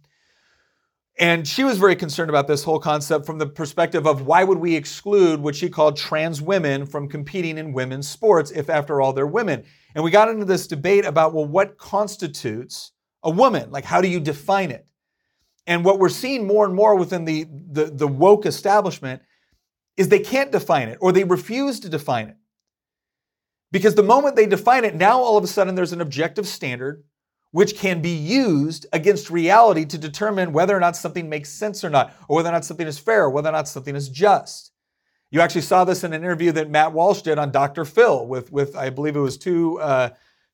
And 1.19 1.47
she 1.47 1.63
was 1.63 1.79
very 1.79 1.95
concerned 1.95 2.31
about 2.31 2.49
this 2.49 2.65
whole 2.65 2.81
concept 2.81 3.25
from 3.25 3.39
the 3.39 3.47
perspective 3.47 4.07
of 4.07 4.27
why 4.27 4.45
would 4.45 4.59
we 4.59 4.75
exclude 4.75 5.41
what 5.41 5.55
she 5.55 5.69
called 5.69 5.97
trans 5.97 6.43
women 6.43 6.87
from 6.87 7.09
competing 7.09 7.59
in 7.59 7.73
women's 7.73 8.09
sports 8.09 8.51
if, 8.51 8.69
after 8.69 9.01
all, 9.01 9.13
they're 9.13 9.27
women? 9.27 9.65
And 9.95 10.03
we 10.03 10.11
got 10.11 10.29
into 10.29 10.45
this 10.45 10.67
debate 10.67 11.05
about, 11.05 11.35
well, 11.35 11.47
what 11.47 11.79
constitutes 11.79 12.93
a 13.25 13.31
woman? 13.31 13.73
Like, 13.73 13.85
how 13.85 14.01
do 14.01 14.09
you 14.09 14.21
define 14.21 14.71
it? 14.71 14.87
And 15.67 15.85
what 15.85 15.99
we're 15.99 16.11
seeing 16.11 16.47
more 16.47 16.65
and 16.65 16.75
more 16.75 16.95
within 16.95 17.25
the, 17.25 17.47
the, 17.49 17.87
the 17.87 18.07
woke 18.07 18.47
establishment 18.47 19.23
is 19.97 20.09
they 20.09 20.21
can't 20.21 20.53
define 20.53 20.89
it 20.89 20.99
or 21.01 21.11
they 21.11 21.25
refuse 21.25 21.81
to 21.81 21.89
define 21.89 22.29
it. 22.29 22.37
Because 23.73 23.95
the 23.95 24.03
moment 24.03 24.37
they 24.37 24.47
define 24.47 24.85
it, 24.85 24.95
now 24.95 25.19
all 25.19 25.37
of 25.37 25.43
a 25.43 25.49
sudden 25.49 25.75
there's 25.75 25.93
an 25.93 26.01
objective 26.01 26.47
standard 26.47 27.03
which 27.51 27.77
can 27.77 28.03
be 28.03 28.11
used 28.11 28.85
against 28.93 29.31
reality 29.31 29.85
to 29.85 29.97
determine 29.97 30.53
whether 30.53 30.77
or 30.77 30.81
not 30.81 30.97
something 30.97 31.29
makes 31.29 31.49
sense 31.49 31.85
or 31.85 31.91
not, 31.91 32.13
or 32.27 32.35
whether 32.35 32.49
or 32.49 32.53
not 32.53 32.65
something 32.65 32.87
is 32.87 32.99
fair, 32.99 33.23
or 33.23 33.31
whether 33.31 33.49
or 33.49 33.53
not 33.53 33.69
something 33.69 33.95
is 33.95 34.09
just. 34.09 34.73
You 35.31 35.41
actually 35.41 35.61
saw 35.61 35.85
this 35.85 36.03
in 36.03 36.13
an 36.13 36.23
interview 36.23 36.51
that 36.51 36.69
Matt 36.69 36.93
Walsh 36.93 37.23
did 37.23 37.39
on 37.39 37.53
Dr. 37.53 37.85
Phil 37.85 38.27
with, 38.27 38.51
with 38.51 38.75
I 38.75 38.91
believe 38.91 39.15
it 39.15 39.21
was 39.21 39.39
two 39.39 39.81
uh, 39.81 40.11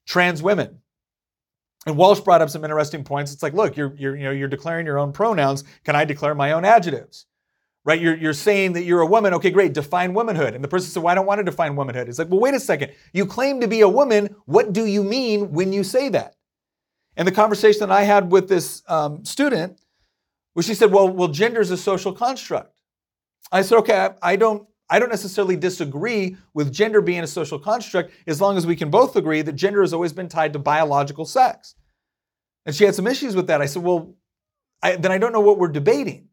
trans 0.06 0.42
women. 0.42 0.80
And 1.86 1.96
Walsh 1.96 2.20
brought 2.20 2.42
up 2.42 2.50
some 2.50 2.64
interesting 2.64 3.04
points. 3.04 3.32
It's 3.32 3.42
like, 3.42 3.54
look, 3.54 3.76
you're, 3.76 3.94
you're, 3.96 4.16
you 4.16 4.24
know, 4.24 4.30
you're 4.30 4.48
declaring 4.48 4.84
your 4.84 4.98
own 4.98 5.12
pronouns. 5.12 5.64
Can 5.84 5.96
I 5.96 6.04
declare 6.04 6.34
my 6.34 6.52
own 6.52 6.64
adjectives? 6.64 7.26
Right? 7.84 7.98
You're, 7.98 8.16
you're 8.16 8.34
saying 8.34 8.74
that 8.74 8.82
you're 8.82 9.00
a 9.00 9.06
woman. 9.06 9.32
Okay, 9.34 9.50
great. 9.50 9.72
Define 9.72 10.12
womanhood. 10.12 10.54
And 10.54 10.62
the 10.62 10.68
person 10.68 10.90
said, 10.90 11.02
well, 11.02 11.10
I 11.10 11.14
don't 11.14 11.24
want 11.24 11.38
to 11.38 11.44
define 11.44 11.76
womanhood. 11.76 12.08
It's 12.08 12.18
like, 12.18 12.28
well, 12.28 12.40
wait 12.40 12.52
a 12.52 12.60
second. 12.60 12.92
You 13.14 13.24
claim 13.24 13.60
to 13.60 13.68
be 13.68 13.80
a 13.80 13.88
woman. 13.88 14.36
What 14.44 14.74
do 14.74 14.84
you 14.84 15.02
mean 15.02 15.52
when 15.52 15.72
you 15.72 15.82
say 15.82 16.10
that? 16.10 16.36
And 17.16 17.26
the 17.26 17.32
conversation 17.32 17.80
that 17.80 17.90
I 17.90 18.02
had 18.02 18.30
with 18.30 18.48
this 18.48 18.82
um, 18.86 19.24
student 19.24 19.80
was 20.54 20.66
she 20.66 20.74
said, 20.74 20.92
well, 20.92 21.08
well, 21.08 21.28
gender 21.28 21.60
is 21.60 21.70
a 21.70 21.76
social 21.78 22.12
construct. 22.12 22.74
I 23.50 23.62
said, 23.62 23.78
okay, 23.78 23.96
I, 23.96 24.32
I 24.32 24.36
don't 24.36 24.68
I 24.90 24.98
don't 24.98 25.08
necessarily 25.08 25.56
disagree 25.56 26.36
with 26.52 26.72
gender 26.72 27.00
being 27.00 27.20
a 27.20 27.26
social 27.26 27.58
construct 27.58 28.12
as 28.26 28.40
long 28.40 28.56
as 28.56 28.66
we 28.66 28.74
can 28.74 28.90
both 28.90 29.14
agree 29.14 29.40
that 29.42 29.52
gender 29.52 29.82
has 29.82 29.92
always 29.92 30.12
been 30.12 30.28
tied 30.28 30.52
to 30.54 30.58
biological 30.58 31.24
sex. 31.24 31.76
And 32.66 32.74
she 32.74 32.84
had 32.84 32.96
some 32.96 33.06
issues 33.06 33.36
with 33.36 33.46
that. 33.46 33.62
I 33.62 33.66
said, 33.66 33.84
well, 33.84 34.16
I, 34.82 34.96
then 34.96 35.12
I 35.12 35.18
don't 35.18 35.32
know 35.32 35.40
what 35.40 35.58
we're 35.58 35.68
debating. 35.68 36.28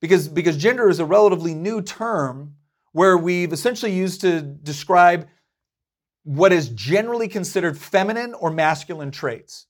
Because, 0.00 0.28
because 0.28 0.56
gender 0.56 0.90
is 0.90 0.98
a 0.98 1.06
relatively 1.06 1.54
new 1.54 1.80
term 1.80 2.56
where 2.92 3.16
we've 3.16 3.52
essentially 3.52 3.92
used 3.92 4.20
to 4.20 4.42
describe 4.42 5.28
what 6.24 6.52
is 6.52 6.68
generally 6.68 7.28
considered 7.28 7.78
feminine 7.78 8.34
or 8.34 8.50
masculine 8.50 9.10
traits. 9.10 9.66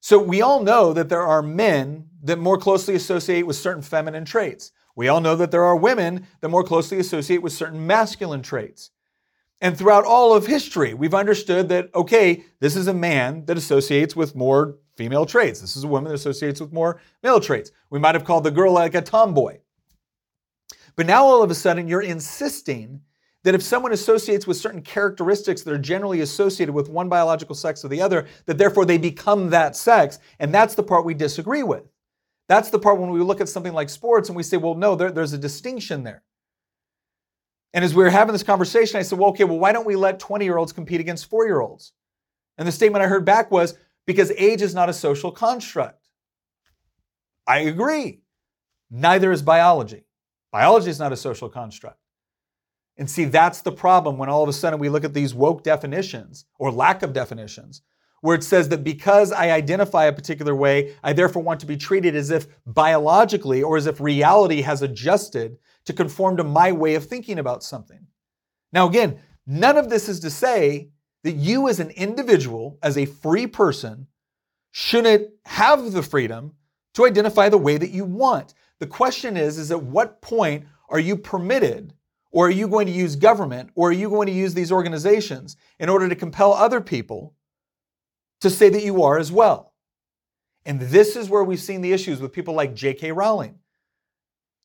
So 0.00 0.18
we 0.18 0.42
all 0.42 0.62
know 0.62 0.92
that 0.92 1.08
there 1.08 1.22
are 1.22 1.40
men 1.40 2.08
that 2.22 2.38
more 2.38 2.58
closely 2.58 2.94
associate 2.94 3.46
with 3.46 3.56
certain 3.56 3.82
feminine 3.82 4.24
traits. 4.24 4.72
We 4.96 5.08
all 5.08 5.20
know 5.20 5.36
that 5.36 5.50
there 5.50 5.64
are 5.64 5.76
women 5.76 6.26
that 6.40 6.48
more 6.48 6.64
closely 6.64 6.98
associate 6.98 7.42
with 7.42 7.52
certain 7.52 7.86
masculine 7.86 8.42
traits. 8.42 8.90
And 9.60 9.76
throughout 9.76 10.04
all 10.04 10.34
of 10.34 10.46
history, 10.46 10.94
we've 10.94 11.14
understood 11.14 11.68
that, 11.70 11.94
okay, 11.94 12.44
this 12.60 12.76
is 12.76 12.86
a 12.86 12.94
man 12.94 13.44
that 13.46 13.56
associates 13.56 14.14
with 14.14 14.34
more 14.34 14.76
female 14.96 15.26
traits. 15.26 15.60
This 15.60 15.76
is 15.76 15.84
a 15.84 15.88
woman 15.88 16.10
that 16.10 16.16
associates 16.16 16.60
with 16.60 16.72
more 16.72 17.00
male 17.22 17.40
traits. 17.40 17.70
We 17.90 17.98
might 17.98 18.14
have 18.14 18.24
called 18.24 18.44
the 18.44 18.50
girl 18.50 18.72
like 18.72 18.94
a 18.94 19.00
tomboy. 19.00 19.58
But 20.96 21.06
now 21.06 21.24
all 21.24 21.42
of 21.42 21.50
a 21.50 21.54
sudden, 21.54 21.88
you're 21.88 22.02
insisting 22.02 23.00
that 23.42 23.54
if 23.54 23.62
someone 23.62 23.92
associates 23.92 24.46
with 24.46 24.56
certain 24.56 24.82
characteristics 24.82 25.62
that 25.62 25.74
are 25.74 25.78
generally 25.78 26.20
associated 26.20 26.74
with 26.74 26.88
one 26.88 27.08
biological 27.08 27.54
sex 27.54 27.84
or 27.84 27.88
the 27.88 28.00
other, 28.00 28.26
that 28.46 28.58
therefore 28.58 28.84
they 28.84 28.98
become 28.98 29.50
that 29.50 29.76
sex. 29.76 30.18
And 30.38 30.52
that's 30.52 30.74
the 30.74 30.82
part 30.82 31.04
we 31.04 31.14
disagree 31.14 31.62
with. 31.62 31.84
That's 32.48 32.70
the 32.70 32.78
part 32.78 32.98
when 32.98 33.10
we 33.10 33.20
look 33.20 33.40
at 33.40 33.48
something 33.48 33.72
like 33.72 33.88
sports 33.88 34.28
and 34.28 34.36
we 34.36 34.42
say, 34.42 34.56
well, 34.56 34.74
no, 34.74 34.94
there, 34.94 35.10
there's 35.10 35.32
a 35.32 35.38
distinction 35.38 36.04
there. 36.04 36.22
And 37.72 37.84
as 37.84 37.94
we 37.94 38.04
were 38.04 38.10
having 38.10 38.32
this 38.32 38.42
conversation, 38.42 38.98
I 38.98 39.02
said, 39.02 39.18
well, 39.18 39.30
okay, 39.30 39.44
well, 39.44 39.58
why 39.58 39.72
don't 39.72 39.86
we 39.86 39.96
let 39.96 40.18
20 40.18 40.44
year 40.44 40.58
olds 40.58 40.72
compete 40.72 41.00
against 41.00 41.28
four 41.28 41.46
year 41.46 41.60
olds? 41.60 41.92
And 42.56 42.68
the 42.68 42.72
statement 42.72 43.04
I 43.04 43.08
heard 43.08 43.24
back 43.24 43.50
was, 43.50 43.74
because 44.06 44.30
age 44.32 44.62
is 44.62 44.74
not 44.74 44.88
a 44.88 44.92
social 44.92 45.32
construct. 45.32 46.08
I 47.46 47.60
agree. 47.60 48.20
Neither 48.90 49.32
is 49.32 49.42
biology. 49.42 50.04
Biology 50.52 50.90
is 50.90 51.00
not 51.00 51.12
a 51.12 51.16
social 51.16 51.48
construct. 51.48 51.98
And 52.96 53.10
see, 53.10 53.24
that's 53.24 53.62
the 53.62 53.72
problem 53.72 54.18
when 54.18 54.28
all 54.28 54.42
of 54.42 54.48
a 54.48 54.52
sudden 54.52 54.78
we 54.78 54.88
look 54.88 55.04
at 55.04 55.14
these 55.14 55.34
woke 55.34 55.64
definitions 55.64 56.44
or 56.58 56.70
lack 56.70 57.02
of 57.02 57.12
definitions, 57.12 57.82
where 58.24 58.34
it 58.34 58.42
says 58.42 58.70
that 58.70 58.82
because 58.82 59.32
I 59.32 59.50
identify 59.50 60.06
a 60.06 60.12
particular 60.12 60.54
way, 60.54 60.94
I 61.04 61.12
therefore 61.12 61.42
want 61.42 61.60
to 61.60 61.66
be 61.66 61.76
treated 61.76 62.16
as 62.16 62.30
if 62.30 62.46
biologically 62.64 63.62
or 63.62 63.76
as 63.76 63.86
if 63.86 64.00
reality 64.00 64.62
has 64.62 64.80
adjusted 64.80 65.58
to 65.84 65.92
conform 65.92 66.38
to 66.38 66.42
my 66.42 66.72
way 66.72 66.94
of 66.94 67.04
thinking 67.04 67.38
about 67.38 67.62
something. 67.62 68.06
Now, 68.72 68.88
again, 68.88 69.18
none 69.46 69.76
of 69.76 69.90
this 69.90 70.08
is 70.08 70.20
to 70.20 70.30
say 70.30 70.88
that 71.22 71.32
you 71.32 71.68
as 71.68 71.80
an 71.80 71.90
individual, 71.90 72.78
as 72.82 72.96
a 72.96 73.04
free 73.04 73.46
person, 73.46 74.06
shouldn't 74.70 75.28
have 75.44 75.92
the 75.92 76.02
freedom 76.02 76.54
to 76.94 77.04
identify 77.04 77.50
the 77.50 77.58
way 77.58 77.76
that 77.76 77.90
you 77.90 78.06
want. 78.06 78.54
The 78.80 78.86
question 78.86 79.36
is, 79.36 79.58
is 79.58 79.70
at 79.70 79.82
what 79.82 80.22
point 80.22 80.64
are 80.88 80.98
you 80.98 81.18
permitted 81.18 81.92
or 82.32 82.46
are 82.46 82.50
you 82.50 82.68
going 82.68 82.86
to 82.86 82.92
use 82.92 83.16
government 83.16 83.68
or 83.74 83.90
are 83.90 83.92
you 83.92 84.08
going 84.08 84.28
to 84.28 84.32
use 84.32 84.54
these 84.54 84.72
organizations 84.72 85.56
in 85.78 85.90
order 85.90 86.08
to 86.08 86.16
compel 86.16 86.54
other 86.54 86.80
people 86.80 87.34
to 88.44 88.50
say 88.50 88.68
that 88.68 88.84
you 88.84 89.02
are 89.02 89.18
as 89.18 89.32
well? 89.32 89.72
And 90.64 90.80
this 90.80 91.16
is 91.16 91.28
where 91.28 91.44
we've 91.44 91.60
seen 91.60 91.80
the 91.80 91.92
issues 91.92 92.20
with 92.20 92.32
people 92.32 92.54
like 92.54 92.74
J.K. 92.74 93.12
Rowling, 93.12 93.58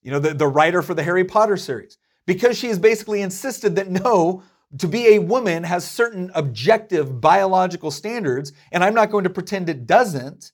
you 0.02 0.12
know, 0.12 0.20
the, 0.20 0.34
the 0.34 0.48
writer 0.48 0.82
for 0.82 0.94
the 0.94 1.04
Harry 1.04 1.26
Potter 1.26 1.58
series, 1.58 1.98
because 2.26 2.58
she 2.58 2.68
has 2.68 2.80
basically 2.80 3.22
insisted 3.22 3.76
that 3.76 3.90
no, 3.90 4.44
to 4.78 4.88
be 4.88 5.16
a 5.16 5.20
woman 5.20 5.64
has 5.64 5.90
certain 5.90 6.32
objective 6.36 7.20
biological 7.20 7.92
standards, 7.92 8.54
and 8.72 8.84
I'm 8.84 8.94
not 8.94 9.12
going 9.12 9.24
to 9.24 9.30
pretend 9.30 9.68
it 9.68 9.88
doesn't 9.88 10.52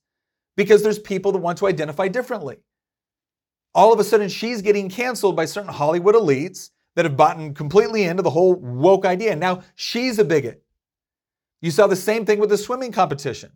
because 0.56 0.82
there's 0.82 1.00
people 1.00 1.32
that 1.34 1.40
want 1.40 1.58
to 1.60 1.68
identify 1.68 2.08
differently. 2.08 2.58
All 3.74 3.92
of 3.92 4.00
a 4.00 4.04
sudden, 4.06 4.30
she's 4.30 4.62
getting 4.62 4.90
canceled 4.90 5.36
by 5.36 5.46
certain 5.46 5.74
Hollywood 5.74 6.16
elites 6.16 6.70
that 6.96 7.06
have 7.06 7.18
bought 7.18 7.38
completely 7.56 8.04
into 8.04 8.24
the 8.24 8.30
whole 8.30 8.56
woke 8.56 9.06
idea. 9.06 9.36
Now 9.36 9.64
she's 9.76 10.18
a 10.18 10.24
bigot. 10.24 10.64
You 11.62 11.72
saw 11.72 11.88
the 11.88 11.96
same 11.96 12.26
thing 12.26 12.40
with 12.40 12.50
the 12.50 12.58
swimming 12.58 12.92
competition, 12.92 13.52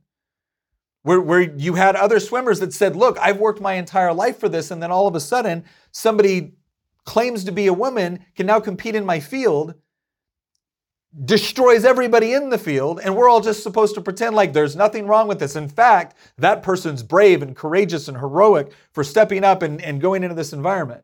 where, 1.03 1.22
where 1.22 1.41
you 1.41 1.75
had 1.75 1.96
other 1.96 2.20
swimmers 2.20 2.60
that 2.60 2.74
said, 2.74 2.96
Look, 2.96 3.18
I've 3.20 3.39
worked 3.39 3.62
my 3.62 3.74
entire 3.74 4.13
life 4.13 4.39
for 4.39 4.50
this. 4.50 4.72
And 4.72 4.82
then 4.82 4.91
all 4.91 5.08
of 5.08 5.15
a 5.15 5.20
sudden, 5.20 5.65
somebody 5.91 6.53
claims 7.06 7.44
to 7.44 7.51
be 7.51 7.68
a 7.68 7.74
woman 7.74 8.25
can 8.36 8.46
now 8.46 8.60
compete 8.60 8.96
in 8.96 9.06
my 9.06 9.20
field, 9.20 9.75
destroys 11.25 11.86
everybody 11.86 12.34
in 12.34 12.50
the 12.50 12.58
field, 12.58 13.00
and 13.03 13.15
we're 13.15 13.29
all 13.29 13.41
just 13.41 13.63
supposed 13.63 13.96
to 13.96 14.01
pretend 14.01 14.36
like 14.36 14.53
there's 14.53 14.75
nothing 14.75 15.08
wrong 15.08 15.27
with 15.27 15.39
this. 15.39 15.56
In 15.56 15.68
fact, 15.68 16.15
that 16.38 16.62
person's 16.62 17.01
brave 17.01 17.41
and 17.41 17.56
courageous 17.56 18.08
and 18.08 18.18
heroic 18.18 18.72
for 18.91 19.03
stepping 19.03 19.44
up 19.44 19.63
and, 19.63 19.82
and 19.82 20.01
going 20.01 20.24
into 20.24 20.36
this 20.36 20.53
environment. 20.53 21.03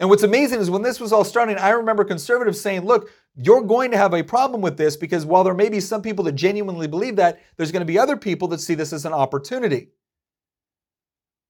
And 0.00 0.08
what's 0.08 0.22
amazing 0.22 0.60
is 0.60 0.70
when 0.70 0.82
this 0.82 1.00
was 1.00 1.12
all 1.12 1.24
starting, 1.24 1.56
I 1.56 1.70
remember 1.70 2.04
conservatives 2.04 2.60
saying, 2.60 2.84
look, 2.84 3.10
you're 3.36 3.62
going 3.62 3.90
to 3.92 3.96
have 3.96 4.14
a 4.14 4.22
problem 4.22 4.60
with 4.60 4.76
this 4.76 4.96
because 4.96 5.24
while 5.24 5.44
there 5.44 5.54
may 5.54 5.68
be 5.68 5.80
some 5.80 6.02
people 6.02 6.24
that 6.24 6.32
genuinely 6.32 6.88
believe 6.88 7.16
that, 7.16 7.40
there's 7.56 7.72
going 7.72 7.82
to 7.82 7.86
be 7.86 7.98
other 7.98 8.16
people 8.16 8.48
that 8.48 8.60
see 8.60 8.74
this 8.74 8.92
as 8.92 9.04
an 9.04 9.12
opportunity. 9.12 9.90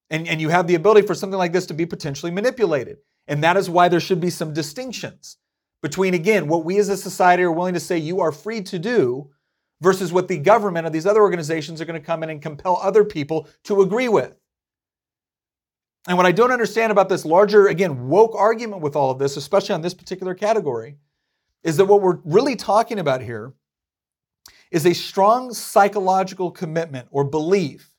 And, 0.09 0.27
and 0.27 0.39
you 0.39 0.49
have 0.49 0.67
the 0.67 0.75
ability 0.75 1.07
for 1.07 1.15
something 1.15 1.37
like 1.37 1.53
this 1.53 1.65
to 1.67 1.73
be 1.73 1.85
potentially 1.85 2.31
manipulated. 2.31 2.97
And 3.27 3.43
that 3.43 3.57
is 3.57 3.69
why 3.69 3.87
there 3.87 3.99
should 3.99 4.21
be 4.21 4.29
some 4.29 4.53
distinctions 4.53 5.37
between, 5.81 6.13
again, 6.13 6.47
what 6.47 6.65
we 6.65 6.77
as 6.77 6.89
a 6.89 6.97
society 6.97 7.43
are 7.43 7.51
willing 7.51 7.73
to 7.73 7.79
say 7.79 7.97
you 7.97 8.21
are 8.21 8.31
free 8.31 8.61
to 8.61 8.77
do 8.77 9.31
versus 9.81 10.13
what 10.13 10.27
the 10.27 10.37
government 10.37 10.85
or 10.85 10.89
these 10.89 11.05
other 11.05 11.21
organizations 11.21 11.81
are 11.81 11.85
going 11.85 11.99
to 11.99 12.05
come 12.05 12.23
in 12.23 12.29
and 12.29 12.41
compel 12.41 12.79
other 12.81 13.03
people 13.03 13.47
to 13.63 13.81
agree 13.81 14.07
with. 14.07 14.39
And 16.07 16.17
what 16.17 16.25
I 16.25 16.31
don't 16.31 16.51
understand 16.51 16.91
about 16.91 17.07
this 17.07 17.23
larger, 17.23 17.67
again, 17.67 18.09
woke 18.09 18.35
argument 18.35 18.81
with 18.81 18.95
all 18.95 19.11
of 19.11 19.19
this, 19.19 19.37
especially 19.37 19.75
on 19.75 19.81
this 19.81 19.93
particular 19.93 20.35
category, 20.35 20.97
is 21.63 21.77
that 21.77 21.85
what 21.85 22.01
we're 22.01 22.19
really 22.25 22.55
talking 22.55 22.99
about 22.99 23.21
here 23.21 23.53
is 24.69 24.85
a 24.85 24.93
strong 24.93 25.53
psychological 25.53 26.51
commitment 26.51 27.07
or 27.11 27.23
belief 27.23 27.89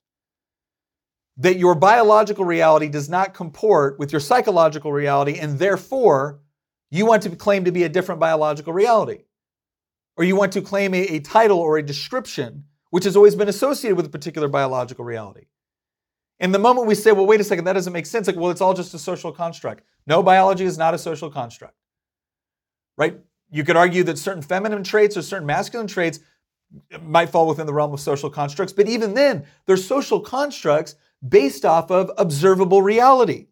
that 1.36 1.56
your 1.56 1.74
biological 1.74 2.44
reality 2.44 2.88
does 2.88 3.08
not 3.08 3.32
comport 3.32 3.98
with 3.98 4.12
your 4.12 4.20
psychological 4.20 4.92
reality, 4.92 5.38
and 5.38 5.58
therefore 5.58 6.40
you 6.90 7.06
want 7.06 7.22
to 7.22 7.30
claim 7.30 7.64
to 7.64 7.72
be 7.72 7.84
a 7.84 7.88
different 7.88 8.20
biological 8.20 8.72
reality. 8.72 9.24
Or 10.16 10.24
you 10.24 10.36
want 10.36 10.52
to 10.52 10.62
claim 10.62 10.94
a, 10.94 11.00
a 11.06 11.20
title 11.20 11.58
or 11.58 11.78
a 11.78 11.82
description 11.82 12.64
which 12.90 13.02
has 13.02 13.16
always 13.16 13.34
been 13.34 13.48
associated 13.48 13.96
with 13.96 14.06
a 14.06 14.10
particular 14.10 14.46
biological 14.46 15.04
reality. 15.04 15.46
And 16.40 16.52
the 16.54 16.58
moment 16.58 16.86
we 16.86 16.94
say, 16.94 17.12
well, 17.12 17.26
wait 17.26 17.40
a 17.40 17.44
second, 17.44 17.64
that 17.64 17.74
doesn't 17.74 17.92
make 17.92 18.06
sense, 18.06 18.26
like, 18.26 18.36
well, 18.36 18.50
it's 18.50 18.60
all 18.60 18.74
just 18.74 18.94
a 18.94 18.98
social 18.98 19.32
construct. 19.32 19.84
No, 20.06 20.22
biology 20.22 20.64
is 20.64 20.76
not 20.76 20.94
a 20.94 20.98
social 20.98 21.30
construct, 21.30 21.74
right? 22.96 23.18
You 23.50 23.64
could 23.64 23.76
argue 23.76 24.02
that 24.04 24.18
certain 24.18 24.42
feminine 24.42 24.82
traits 24.82 25.16
or 25.16 25.22
certain 25.22 25.46
masculine 25.46 25.86
traits 25.86 26.18
might 27.02 27.30
fall 27.30 27.46
within 27.46 27.66
the 27.66 27.72
realm 27.72 27.92
of 27.92 28.00
social 28.00 28.30
constructs, 28.30 28.72
but 28.72 28.88
even 28.88 29.14
then, 29.14 29.46
they're 29.66 29.76
social 29.76 30.20
constructs 30.20 30.96
based 31.26 31.64
off 31.64 31.90
of 31.90 32.10
observable 32.18 32.82
reality. 32.82 33.46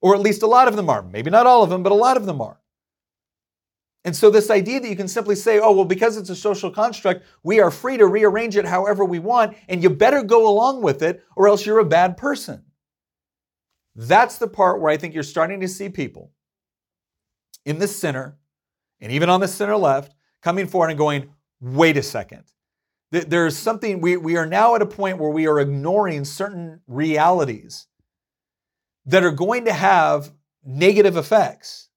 Or 0.00 0.14
at 0.14 0.20
least 0.20 0.42
a 0.42 0.46
lot 0.46 0.66
of 0.66 0.76
them 0.76 0.88
are. 0.88 1.02
Maybe 1.02 1.30
not 1.30 1.46
all 1.46 1.62
of 1.62 1.70
them, 1.70 1.82
but 1.82 1.92
a 1.92 1.96
lot 1.96 2.16
of 2.16 2.26
them 2.26 2.40
are. 2.40 2.59
And 4.04 4.16
so, 4.16 4.30
this 4.30 4.50
idea 4.50 4.80
that 4.80 4.88
you 4.88 4.96
can 4.96 5.08
simply 5.08 5.34
say, 5.34 5.60
oh, 5.60 5.72
well, 5.72 5.84
because 5.84 6.16
it's 6.16 6.30
a 6.30 6.36
social 6.36 6.70
construct, 6.70 7.24
we 7.42 7.60
are 7.60 7.70
free 7.70 7.98
to 7.98 8.06
rearrange 8.06 8.56
it 8.56 8.64
however 8.64 9.04
we 9.04 9.18
want, 9.18 9.56
and 9.68 9.82
you 9.82 9.90
better 9.90 10.22
go 10.22 10.48
along 10.48 10.82
with 10.82 11.02
it, 11.02 11.22
or 11.36 11.48
else 11.48 11.66
you're 11.66 11.80
a 11.80 11.84
bad 11.84 12.16
person. 12.16 12.64
That's 13.94 14.38
the 14.38 14.48
part 14.48 14.80
where 14.80 14.90
I 14.90 14.96
think 14.96 15.12
you're 15.12 15.22
starting 15.22 15.60
to 15.60 15.68
see 15.68 15.90
people 15.90 16.32
in 17.66 17.78
the 17.78 17.88
center, 17.88 18.38
and 19.00 19.12
even 19.12 19.28
on 19.28 19.40
the 19.40 19.48
center 19.48 19.76
left, 19.76 20.14
coming 20.40 20.66
forward 20.66 20.88
and 20.88 20.98
going, 20.98 21.28
wait 21.60 21.98
a 21.98 22.02
second. 22.02 22.44
There's 23.10 23.56
something, 23.56 24.00
we, 24.00 24.16
we 24.16 24.36
are 24.36 24.46
now 24.46 24.76
at 24.76 24.82
a 24.82 24.86
point 24.86 25.18
where 25.18 25.30
we 25.30 25.46
are 25.46 25.60
ignoring 25.60 26.24
certain 26.24 26.80
realities 26.86 27.86
that 29.04 29.24
are 29.24 29.32
going 29.32 29.66
to 29.66 29.72
have 29.72 30.32
negative 30.64 31.16
effects. 31.16 31.89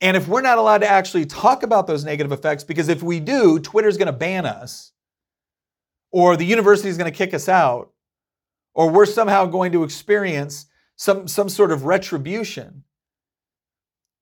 And 0.00 0.16
if 0.16 0.26
we're 0.28 0.40
not 0.40 0.58
allowed 0.58 0.78
to 0.78 0.88
actually 0.88 1.26
talk 1.26 1.62
about 1.62 1.86
those 1.86 2.04
negative 2.04 2.32
effects, 2.32 2.64
because 2.64 2.88
if 2.88 3.02
we 3.02 3.20
do, 3.20 3.58
Twitter's 3.58 3.98
going 3.98 4.06
to 4.06 4.12
ban 4.12 4.46
us, 4.46 4.92
or 6.10 6.36
the 6.36 6.44
university 6.44 6.88
is 6.88 6.96
going 6.96 7.10
to 7.10 7.16
kick 7.16 7.34
us 7.34 7.48
out, 7.48 7.92
or 8.74 8.88
we're 8.88 9.06
somehow 9.06 9.46
going 9.46 9.72
to 9.72 9.84
experience 9.84 10.66
some, 10.96 11.28
some 11.28 11.48
sort 11.48 11.70
of 11.70 11.84
retribution, 11.84 12.84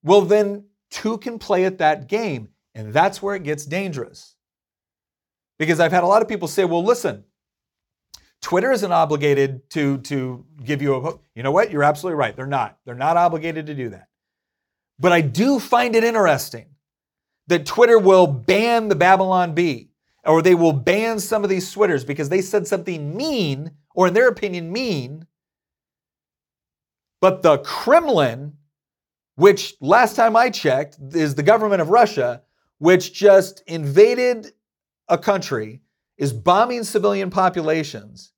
well, 0.03 0.23
then 0.23 0.65
two 0.91 1.19
can 1.19 1.39
play 1.39 1.65
at 1.65 1.79
that 1.79 2.09
game. 2.09 2.49
And 2.75 2.93
that's 2.93 3.23
where 3.23 3.35
it 3.35 3.43
gets 3.43 3.65
dangerous. 3.67 4.37
Because 5.59 5.81
I've 5.81 5.93
had 5.93 6.05
a 6.05 6.07
lot 6.07 6.23
of 6.23 6.29
people 6.29 6.49
say, 6.49 6.65
well, 6.65 6.85
listen, 6.85 7.25
Twitter 8.41 8.71
isn't 8.71 8.93
obligated 8.93 9.69
to, 9.71 9.99
to 9.99 10.45
give 10.65 10.81
you 10.81 10.95
a, 10.95 11.19
you 11.35 11.43
know 11.43 11.51
what? 11.51 11.71
You're 11.71 11.83
absolutely 11.83 12.17
right. 12.17 12.37
They're 12.37 12.47
not. 12.47 12.79
They're 12.85 12.95
not 12.95 13.17
obligated 13.17 13.67
to 13.67 13.75
do 13.75 13.89
that. 13.91 14.08
But 14.99 15.13
I 15.13 15.21
do 15.21 15.61
find 15.61 15.95
it 15.95 16.05
interesting 16.05 16.67
that 17.47 17.67
Twitter 17.67 17.99
will 17.99 18.27
ban 18.27 18.89
the 18.89 18.97
Babylon 18.97 19.55
Bee 19.55 19.91
or 20.25 20.43
they 20.43 20.55
will 20.55 20.73
ban 20.73 21.19
some 21.19 21.45
of 21.45 21.51
these 21.51 21.71
Twitters 21.71 22.05
because 22.05 22.29
they 22.29 22.43
said 22.43 22.67
something 22.67 23.17
mean 23.17 23.71
or 23.95 24.09
in 24.09 24.15
their 24.15 24.29
opinion 24.29 24.73
mean. 24.73 25.27
But 27.21 27.43
the 27.43 27.59
Kremlin, 27.59 28.55
which 29.37 29.75
last 29.81 30.15
time 30.15 30.37
I 30.37 30.51
checked 30.51 30.99
is 31.13 31.35
the 31.35 31.43
government 31.43 31.81
of 31.81 31.89
Russia, 31.89 32.43
which 32.79 33.13
just 33.13 33.63
invaded 33.67 34.53
a 35.09 35.19
country, 35.19 35.81
is 36.17 36.33
bombing 36.33 36.85
civilian 36.85 37.31
populations, 37.31 38.33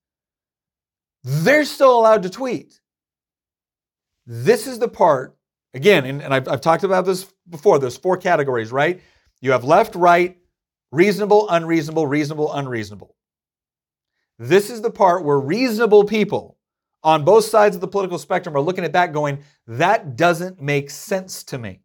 they're 1.24 1.64
still 1.64 1.98
allowed 1.98 2.22
to 2.22 2.30
tweet. 2.30 2.80
This 4.26 4.66
is 4.66 4.78
the 4.78 4.88
part 4.88 5.36
Again, 5.72 6.04
and, 6.04 6.22
and 6.22 6.34
I've, 6.34 6.48
I've 6.48 6.60
talked 6.60 6.84
about 6.84 7.06
this 7.06 7.32
before, 7.48 7.78
there's 7.78 7.96
four 7.96 8.16
categories, 8.16 8.72
right? 8.72 9.00
You 9.40 9.52
have 9.52 9.64
left, 9.64 9.94
right, 9.94 10.36
reasonable, 10.90 11.48
unreasonable, 11.48 12.06
reasonable, 12.06 12.52
unreasonable. 12.52 13.16
This 14.38 14.70
is 14.70 14.80
the 14.80 14.90
part 14.90 15.24
where 15.24 15.38
reasonable 15.38 16.04
people 16.04 16.58
on 17.02 17.24
both 17.24 17.44
sides 17.44 17.74
of 17.74 17.80
the 17.80 17.88
political 17.88 18.18
spectrum 18.18 18.56
are 18.56 18.60
looking 18.60 18.84
at 18.84 18.92
that 18.92 19.12
going, 19.12 19.38
that 19.66 20.16
doesn't 20.16 20.60
make 20.60 20.90
sense 20.90 21.44
to 21.44 21.58
me. 21.58 21.80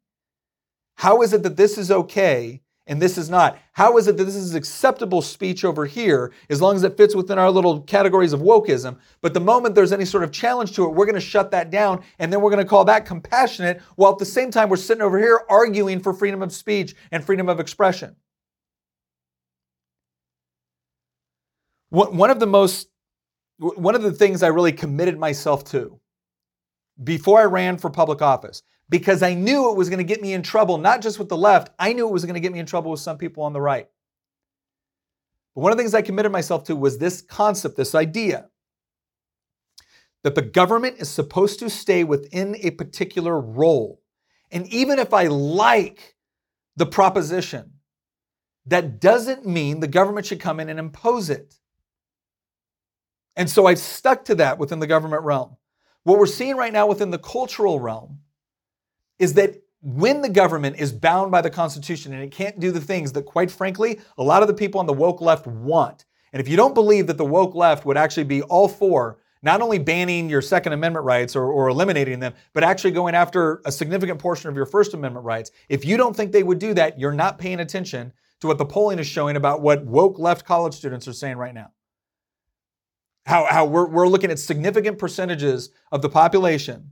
How 0.96 1.22
is 1.22 1.34
it 1.34 1.44
that 1.44 1.58
this 1.58 1.78
is 1.78 1.92
okay 1.92 2.62
and 2.88 3.02
this 3.02 3.18
is 3.18 3.30
not? 3.30 3.58
How 3.74 3.98
is 3.98 4.08
it 4.08 4.18
that 4.18 4.26
this 4.26 4.36
is 4.36 4.54
acceptable 4.54 5.22
speech 5.22 5.66
over 5.66 5.86
here 5.86 6.32
as 6.50 6.62
long 6.62 6.76
as 6.76 6.84
it 6.84 6.98
fits 6.98 7.16
within 7.16 7.40
our 7.40 7.50
little 7.50 7.82
categories 7.82 8.32
of 8.32 8.42
wokeism? 8.42 8.98
But 9.22 9.34
the 9.34 9.40
moment 9.40 9.74
there's 9.74 9.92
any 9.92 10.06
sort 10.06 10.24
of 10.24 10.32
challenge 10.32 10.74
to 10.74 10.86
it, 10.86 10.90
we're 10.90 11.06
going 11.06 11.16
to 11.16 11.22
shut 11.22 11.52
that 11.52 11.72
down 11.72 12.04
and 12.20 12.32
then 12.32 12.42
we're 12.42 12.52
going 12.52 12.64
to 12.64 12.70
call 12.70 12.86
that 12.86 13.06
compassionate 13.06 13.82
while 13.96 14.12
at 14.12 14.20
the 14.20 14.26
same 14.26 14.52
time 14.52 14.70
we're 14.70 14.78
sitting 14.78 15.02
over 15.02 15.18
here 15.18 15.42
arguing 15.50 16.00
for 16.00 16.14
freedom 16.14 16.44
of 16.44 16.52
speech 16.54 16.96
and 17.12 17.24
freedom 17.24 17.50
of 17.50 17.60
expression. 17.60 18.16
One 21.90 22.30
of 22.30 22.40
the 22.40 22.48
most, 22.48 22.90
one 23.58 23.96
of 23.96 24.04
the 24.04 24.12
things 24.12 24.44
I 24.44 24.48
really 24.48 24.74
committed 24.74 25.18
myself 25.18 25.64
to 25.72 26.00
before 27.02 27.40
I 27.40 27.46
ran 27.46 27.78
for 27.78 27.90
public 27.90 28.22
office 28.22 28.62
because 28.90 29.24
I 29.24 29.34
knew 29.34 29.72
it 29.72 29.78
was 29.78 29.90
going 29.90 29.98
to 30.00 30.04
get 30.04 30.22
me 30.22 30.34
in 30.34 30.44
trouble, 30.44 30.78
not 30.78 31.02
just 31.02 31.18
with 31.18 31.30
the 31.30 31.38
left, 31.38 31.72
I 31.80 31.94
knew 31.94 32.08
it 32.08 32.14
was 32.14 32.26
going 32.26 32.36
to 32.36 32.40
get 32.40 32.54
me 32.54 32.60
in 32.60 32.66
trouble 32.66 32.92
with 32.92 33.00
some 33.00 33.18
people 33.18 33.44
on 33.44 33.54
the 33.54 33.62
right. 33.62 33.88
But 35.56 35.62
one 35.62 35.72
of 35.72 35.78
the 35.78 35.84
things 35.84 35.96
I 35.96 36.02
committed 36.02 36.32
myself 36.32 36.66
to 36.66 36.76
was 36.76 36.98
this 36.98 37.22
concept, 37.22 37.78
this 37.78 37.96
idea 37.96 38.50
that 40.24 40.36
the 40.36 40.42
government 40.42 40.98
is 41.00 41.10
supposed 41.10 41.60
to 41.60 41.70
stay 41.70 42.04
within 42.04 42.58
a 42.62 42.72
particular 42.72 43.40
role. 43.40 44.02
And 44.52 44.68
even 44.74 45.00
if 45.00 45.14
I 45.14 45.28
like 45.28 46.16
the 46.76 46.86
proposition, 46.86 47.74
that 48.66 49.00
doesn't 49.00 49.46
mean 49.46 49.80
the 49.80 49.88
government 49.88 50.26
should 50.26 50.40
come 50.40 50.60
in 50.60 50.70
and 50.70 50.80
impose 50.80 51.30
it. 51.30 51.56
And 53.36 53.50
so 53.50 53.68
I've 53.68 53.80
stuck 53.80 54.26
to 54.26 54.36
that 54.36 54.58
within 54.58 54.80
the 54.80 54.88
government 54.88 55.24
realm. 55.24 55.58
What 56.04 56.18
we're 56.18 56.26
seeing 56.26 56.56
right 56.56 56.74
now 56.74 56.88
within 56.88 57.12
the 57.12 57.20
cultural 57.20 57.80
realm 57.80 58.20
is 59.20 59.34
that 59.34 59.62
when 59.82 60.22
the 60.22 60.30
government 60.30 60.78
is 60.80 60.92
bound 60.92 61.32
by 61.32 61.42
the 61.42 61.50
Constitution 61.50 62.14
and 62.14 62.24
it 62.24 62.32
can't 62.32 62.60
do 62.60 62.72
the 62.72 62.82
things 62.82 63.12
that, 63.12 63.24
quite 63.24 63.52
frankly, 63.52 64.00
a 64.18 64.24
lot 64.24 64.42
of 64.42 64.48
the 64.48 64.54
people 64.54 64.80
on 64.80 64.88
the 64.88 64.94
woke 64.94 65.22
left 65.22 65.46
want. 65.46 66.06
And 66.34 66.42
if 66.42 66.48
you 66.48 66.58
don't 66.58 66.74
believe 66.74 67.08
that 67.08 67.18
the 67.18 67.26
woke 67.26 67.54
left 67.54 67.86
would 67.86 67.98
actually 67.98 68.24
be 68.24 68.42
all 68.42 68.68
for 68.68 69.20
not 69.44 69.62
only 69.62 69.78
banning 69.78 70.28
your 70.28 70.42
Second 70.42 70.74
Amendment 70.74 71.06
rights 71.06 71.36
or, 71.36 71.46
or, 71.46 71.68
eliminating 71.68 72.20
them, 72.20 72.34
but 72.54 72.64
actually 72.64 72.90
going 72.92 73.14
after 73.14 73.62
a 73.64 73.72
significant 73.72 74.20
portion 74.20 74.50
of 74.50 74.56
your 74.56 74.66
First 74.66 74.96
Amendment 74.96 75.24
rights, 75.24 75.52
if 75.70 75.86
you 75.86 75.98
don't 75.98 76.16
think 76.16 76.32
they 76.32 76.42
would 76.42 76.58
do 76.58 76.74
that, 76.74 77.00
you're 77.00 77.12
not 77.12 77.38
paying 77.38 77.60
attention 77.60 78.12
to 78.42 78.48
what 78.48 78.58
the 78.58 78.66
polling 78.66 78.98
is 78.98 79.06
showing 79.06 79.36
about 79.36 79.62
what 79.62 79.86
woke 79.86 80.18
left 80.18 80.46
college 80.46 80.74
students 80.74 81.08
are 81.08 81.14
saying 81.14 81.38
right 81.38 81.54
now. 81.54 81.72
How, 83.28 83.46
how 83.46 83.66
we're, 83.66 83.88
we're 83.88 84.08
looking 84.08 84.32
at 84.32 84.40
significant 84.40 84.98
percentages 84.98 85.70
of 85.92 86.02
the 86.02 86.10
population 86.10 86.92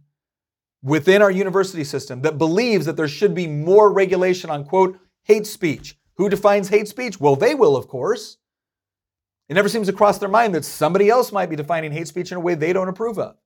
within 0.83 1.21
our 1.21 1.31
university 1.31 1.83
system 1.83 2.21
that 2.21 2.37
believes 2.37 2.85
that 2.85 2.97
there 2.97 3.07
should 3.07 3.33
be 3.33 3.47
more 3.47 3.91
regulation 3.91 4.49
on, 4.49 4.65
quote, 4.65 4.99
hate 5.23 5.47
speech. 5.47 5.97
Who 6.17 6.29
defines 6.29 6.67
hate 6.67 6.87
speech? 6.87 7.19
Well, 7.19 7.35
they 7.35 7.55
will, 7.55 7.75
of 7.75 7.87
course. 7.87 8.37
It 9.49 9.55
never 9.55 9.69
seems 9.69 9.87
to 9.87 9.93
cross 9.93 10.17
their 10.17 10.29
mind 10.29 10.53
that 10.53 10.65
somebody 10.65 11.09
else 11.09 11.31
might 11.31 11.49
be 11.49 11.55
defining 11.55 11.91
hate 11.91 12.07
speech 12.07 12.31
in 12.31 12.37
a 12.37 12.41
way 12.41 12.55
they 12.55 12.73
don't 12.73 12.89
approve 12.89 13.17
of. 13.17 13.37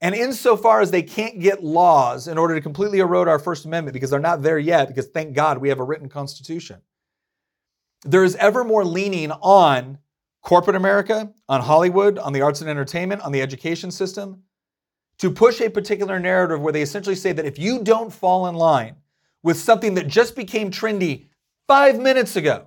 And 0.00 0.14
insofar 0.14 0.80
as 0.80 0.90
they 0.90 1.02
can't 1.02 1.40
get 1.40 1.62
laws 1.62 2.26
in 2.26 2.38
order 2.38 2.54
to 2.54 2.60
completely 2.60 2.98
erode 2.98 3.28
our 3.28 3.38
First 3.38 3.64
Amendment, 3.66 3.92
because 3.92 4.10
they're 4.10 4.18
not 4.18 4.42
there 4.42 4.58
yet, 4.58 4.88
because 4.88 5.06
thank 5.06 5.34
God 5.34 5.58
we 5.58 5.68
have 5.68 5.78
a 5.78 5.84
written 5.84 6.08
constitution, 6.08 6.80
there 8.04 8.24
is 8.24 8.34
ever 8.36 8.64
more 8.64 8.84
leaning 8.84 9.30
on 9.30 9.98
corporate 10.42 10.74
America, 10.74 11.32
on 11.48 11.60
Hollywood, 11.60 12.18
on 12.18 12.32
the 12.32 12.42
arts 12.42 12.60
and 12.60 12.68
entertainment, 12.68 13.22
on 13.22 13.30
the 13.30 13.42
education 13.42 13.92
system, 13.92 14.42
to 15.22 15.30
push 15.30 15.60
a 15.60 15.70
particular 15.70 16.18
narrative 16.18 16.60
where 16.60 16.72
they 16.72 16.82
essentially 16.82 17.14
say 17.14 17.30
that 17.30 17.46
if 17.46 17.56
you 17.56 17.80
don't 17.84 18.12
fall 18.12 18.48
in 18.48 18.56
line 18.56 18.96
with 19.44 19.56
something 19.56 19.94
that 19.94 20.08
just 20.08 20.34
became 20.34 20.68
trendy 20.68 21.26
five 21.68 22.00
minutes 22.00 22.34
ago, 22.34 22.66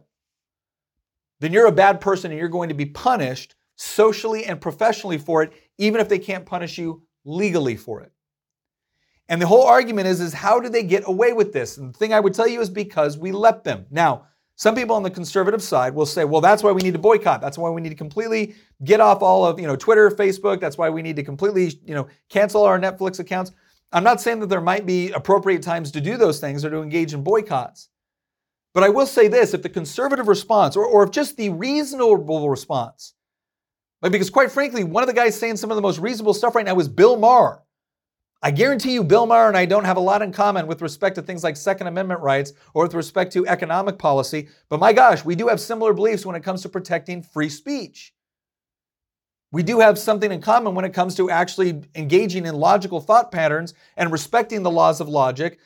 then 1.42 1.52
you're 1.52 1.68
a 1.68 1.72
bad 1.74 2.00
person 2.00 2.32
and 2.32 2.40
you're 2.40 2.48
going 2.48 2.70
to 2.70 2.74
be 2.74 2.86
punished 2.86 3.56
socially 3.76 4.46
and 4.46 4.62
professionally 4.62 5.18
for 5.18 5.44
it, 5.44 5.52
even 5.78 6.00
if 6.00 6.08
they 6.08 6.18
can't 6.18 6.46
punish 6.46 6.78
you 6.78 7.04
legally 7.26 7.76
for 7.76 8.00
it. 8.00 8.14
And 9.28 9.42
the 9.42 9.48
whole 9.48 9.66
argument 9.66 10.08
is, 10.08 10.22
is 10.22 10.32
how 10.32 10.62
do 10.62 10.70
they 10.70 10.84
get 10.84 11.06
away 11.10 11.34
with 11.34 11.52
this? 11.52 11.76
And 11.76 11.94
the 11.94 11.98
thing 11.98 12.14
I 12.14 12.22
would 12.22 12.34
tell 12.34 12.48
you 12.48 12.62
is 12.62 12.70
because 12.70 13.18
we 13.18 13.34
let 13.34 13.66
them. 13.66 13.86
Now, 13.92 14.28
some 14.58 14.74
people 14.74 14.96
on 14.96 15.04
the 15.04 15.10
conservative 15.10 15.62
side 15.62 15.94
will 15.94 16.06
say, 16.06 16.24
well, 16.24 16.40
that's 16.40 16.64
why 16.64 16.72
we 16.72 16.82
need 16.82 16.94
to 16.94 17.00
boycott. 17.00 17.42
That's 17.42 17.58
why 17.58 17.70
we 17.70 17.82
need 17.82 17.90
to 17.90 17.96
completely 17.96 18.56
get 18.84 19.02
off 19.02 19.22
all 19.22 19.46
of, 19.46 19.60
you 19.60 19.68
know, 19.68 19.76
Twitter, 19.76 20.10
Facebook. 20.10 20.62
That's 20.62 20.78
why 20.78 20.90
we 20.90 21.02
need 21.02 21.18
to 21.18 21.24
completely, 21.24 21.78
you 21.86 21.94
know, 21.94 22.08
cancel 22.30 22.64
our 22.64 22.80
Netflix 22.80 23.20
accounts. 23.20 23.52
I'm 23.92 24.04
not 24.04 24.22
saying 24.22 24.40
that 24.40 24.48
there 24.48 24.62
might 24.62 24.86
be 24.86 25.12
appropriate 25.12 25.62
times 25.62 25.92
to 25.92 26.02
do 26.02 26.16
those 26.16 26.40
things 26.40 26.64
or 26.64 26.70
to 26.70 26.82
engage 26.82 27.14
in 27.14 27.22
boycotts. 27.22 27.90
But 28.74 28.84
I 28.84 28.90
will 28.90 29.06
say 29.06 29.28
this 29.28 29.54
if 29.54 29.62
the 29.62 29.70
conservative 29.70 30.28
response, 30.28 30.76
or, 30.76 30.86
or 30.86 31.04
if 31.04 31.12
just 31.12 31.38
the 31.38 31.50
reasonable 31.50 32.50
response, 32.50 33.14
like 34.02 34.12
because 34.12 34.30
quite 34.30 34.52
frankly, 34.52 34.84
one 34.84 35.04
of 35.04 35.08
the 35.08 35.14
guys 35.14 35.38
saying 35.38 35.58
some 35.58 35.72
of 35.72 35.76
the 35.76 35.82
most 35.82 36.00
reasonable 36.00 36.34
stuff 36.34 36.56
right 36.56 36.66
now 36.66 36.78
is 36.80 36.88
Bill 36.88 37.18
Maher. 37.18 37.62
I 38.46 38.52
guarantee 38.52 38.94
you, 38.94 39.04
Bill 39.04 39.26
Maher 39.26 39.48
and 39.48 39.58
I 39.58 39.66
don't 39.66 39.86
have 39.86 39.98
a 39.98 40.00
lot 40.02 40.22
in 40.22 40.32
common 40.32 40.68
with 40.68 40.84
respect 40.84 41.16
to 41.16 41.24
things 41.24 41.44
like 41.44 41.58
Second 41.58 41.88
Amendment 41.88 42.22
rights 42.22 42.54
or 42.76 42.84
with 42.84 42.94
respect 42.94 43.34
to 43.34 43.48
economic 43.48 43.98
policy, 43.98 44.50
but 44.70 44.80
my 44.80 44.94
gosh, 44.94 45.26
we 45.26 45.34
do 45.34 45.48
have 45.48 45.60
similar 45.60 45.94
beliefs 45.94 46.28
when 46.28 46.36
it 46.36 46.44
comes 46.44 46.62
to 46.62 46.70
protecting 46.70 47.24
free 47.24 47.50
speech. 47.50 48.14
We 49.52 49.64
do 49.64 49.80
have 49.80 49.98
something 49.98 50.32
in 50.32 50.42
common 50.44 50.76
when 50.76 50.86
it 50.86 50.94
comes 50.94 51.16
to 51.16 51.32
actually 51.32 51.82
engaging 51.96 52.46
in 52.46 52.54
logical 52.54 53.02
thought 53.02 53.32
patterns 53.32 53.74
and 53.98 54.12
respecting 54.12 54.62
the 54.62 54.70
laws 54.70 55.02
of 55.02 55.10
logic 55.10 55.58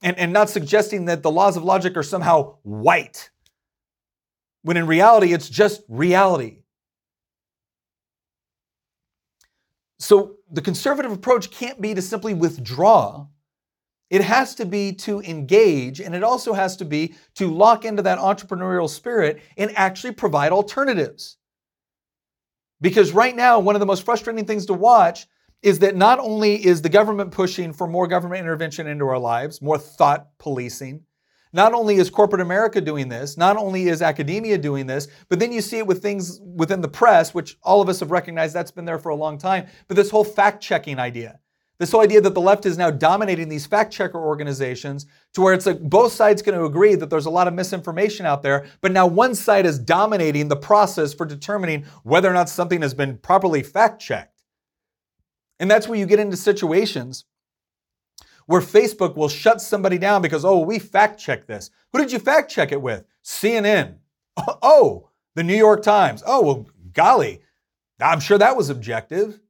and, 0.00 0.18
and 0.18 0.32
not 0.32 0.48
suggesting 0.48 1.04
that 1.04 1.22
the 1.22 1.30
laws 1.30 1.58
of 1.58 1.64
logic 1.64 1.98
are 1.98 2.02
somehow 2.02 2.54
white, 2.62 3.28
when 4.62 4.78
in 4.78 4.86
reality, 4.86 5.34
it's 5.34 5.50
just 5.50 5.82
reality. 5.86 6.62
So 9.98 10.38
the 10.52 10.62
conservative 10.62 11.10
approach 11.10 11.50
can't 11.50 11.80
be 11.80 11.94
to 11.94 12.02
simply 12.02 12.34
withdraw. 12.34 13.26
It 14.10 14.22
has 14.22 14.54
to 14.56 14.66
be 14.66 14.92
to 14.96 15.20
engage, 15.22 15.98
and 15.98 16.14
it 16.14 16.22
also 16.22 16.52
has 16.52 16.76
to 16.76 16.84
be 16.84 17.14
to 17.36 17.50
lock 17.50 17.86
into 17.86 18.02
that 18.02 18.18
entrepreneurial 18.18 18.88
spirit 18.88 19.40
and 19.56 19.76
actually 19.76 20.12
provide 20.12 20.52
alternatives. 20.52 21.38
Because 22.82 23.12
right 23.12 23.34
now, 23.34 23.58
one 23.58 23.74
of 23.74 23.80
the 23.80 23.86
most 23.86 24.04
frustrating 24.04 24.44
things 24.44 24.66
to 24.66 24.74
watch 24.74 25.26
is 25.62 25.78
that 25.78 25.96
not 25.96 26.18
only 26.18 26.62
is 26.62 26.82
the 26.82 26.88
government 26.88 27.30
pushing 27.30 27.72
for 27.72 27.86
more 27.86 28.06
government 28.06 28.40
intervention 28.40 28.86
into 28.86 29.06
our 29.06 29.18
lives, 29.18 29.62
more 29.62 29.78
thought 29.78 30.36
policing, 30.38 31.04
Not 31.52 31.74
only 31.74 31.96
is 31.96 32.08
corporate 32.08 32.40
America 32.40 32.80
doing 32.80 33.08
this, 33.08 33.36
not 33.36 33.56
only 33.56 33.88
is 33.88 34.00
academia 34.00 34.56
doing 34.56 34.86
this, 34.86 35.08
but 35.28 35.38
then 35.38 35.52
you 35.52 35.60
see 35.60 35.78
it 35.78 35.86
with 35.86 36.00
things 36.00 36.40
within 36.40 36.80
the 36.80 36.88
press, 36.88 37.34
which 37.34 37.58
all 37.62 37.82
of 37.82 37.88
us 37.88 38.00
have 38.00 38.10
recognized 38.10 38.54
that's 38.54 38.70
been 38.70 38.86
there 38.86 38.98
for 38.98 39.10
a 39.10 39.16
long 39.16 39.36
time. 39.36 39.66
But 39.86 39.96
this 39.96 40.10
whole 40.10 40.24
fact 40.24 40.62
checking 40.62 40.98
idea, 40.98 41.40
this 41.78 41.92
whole 41.92 42.00
idea 42.00 42.22
that 42.22 42.32
the 42.32 42.40
left 42.40 42.64
is 42.64 42.78
now 42.78 42.90
dominating 42.90 43.50
these 43.50 43.66
fact 43.66 43.92
checker 43.92 44.18
organizations 44.18 45.06
to 45.34 45.42
where 45.42 45.52
it's 45.52 45.66
like 45.66 45.80
both 45.80 46.12
sides 46.12 46.40
going 46.40 46.56
to 46.56 46.64
agree 46.64 46.94
that 46.94 47.10
there's 47.10 47.26
a 47.26 47.30
lot 47.30 47.48
of 47.48 47.54
misinformation 47.54 48.24
out 48.24 48.42
there, 48.42 48.66
but 48.80 48.92
now 48.92 49.06
one 49.06 49.34
side 49.34 49.66
is 49.66 49.78
dominating 49.78 50.48
the 50.48 50.56
process 50.56 51.12
for 51.12 51.26
determining 51.26 51.84
whether 52.02 52.30
or 52.30 52.34
not 52.34 52.48
something 52.48 52.80
has 52.80 52.94
been 52.94 53.18
properly 53.18 53.62
fact 53.62 54.00
checked. 54.00 54.42
And 55.60 55.70
that's 55.70 55.86
where 55.86 55.98
you 55.98 56.06
get 56.06 56.18
into 56.18 56.36
situations 56.36 57.26
where 58.52 58.60
Facebook 58.60 59.16
will 59.16 59.30
shut 59.30 59.62
somebody 59.62 59.96
down 59.96 60.20
because, 60.20 60.44
oh, 60.44 60.58
we 60.58 60.78
fact 60.78 61.18
checked 61.18 61.48
this. 61.48 61.70
Who 61.90 61.98
did 61.98 62.12
you 62.12 62.18
fact 62.18 62.50
check 62.50 62.70
it 62.70 62.82
with? 62.82 63.06
CNN. 63.24 63.96
Oh, 64.62 65.08
the 65.34 65.42
New 65.42 65.56
York 65.56 65.82
Times. 65.82 66.22
Oh, 66.26 66.42
well, 66.42 66.66
golly, 66.92 67.40
I'm 67.98 68.20
sure 68.20 68.36
that 68.36 68.56
was 68.56 68.68
objective. 68.68 69.40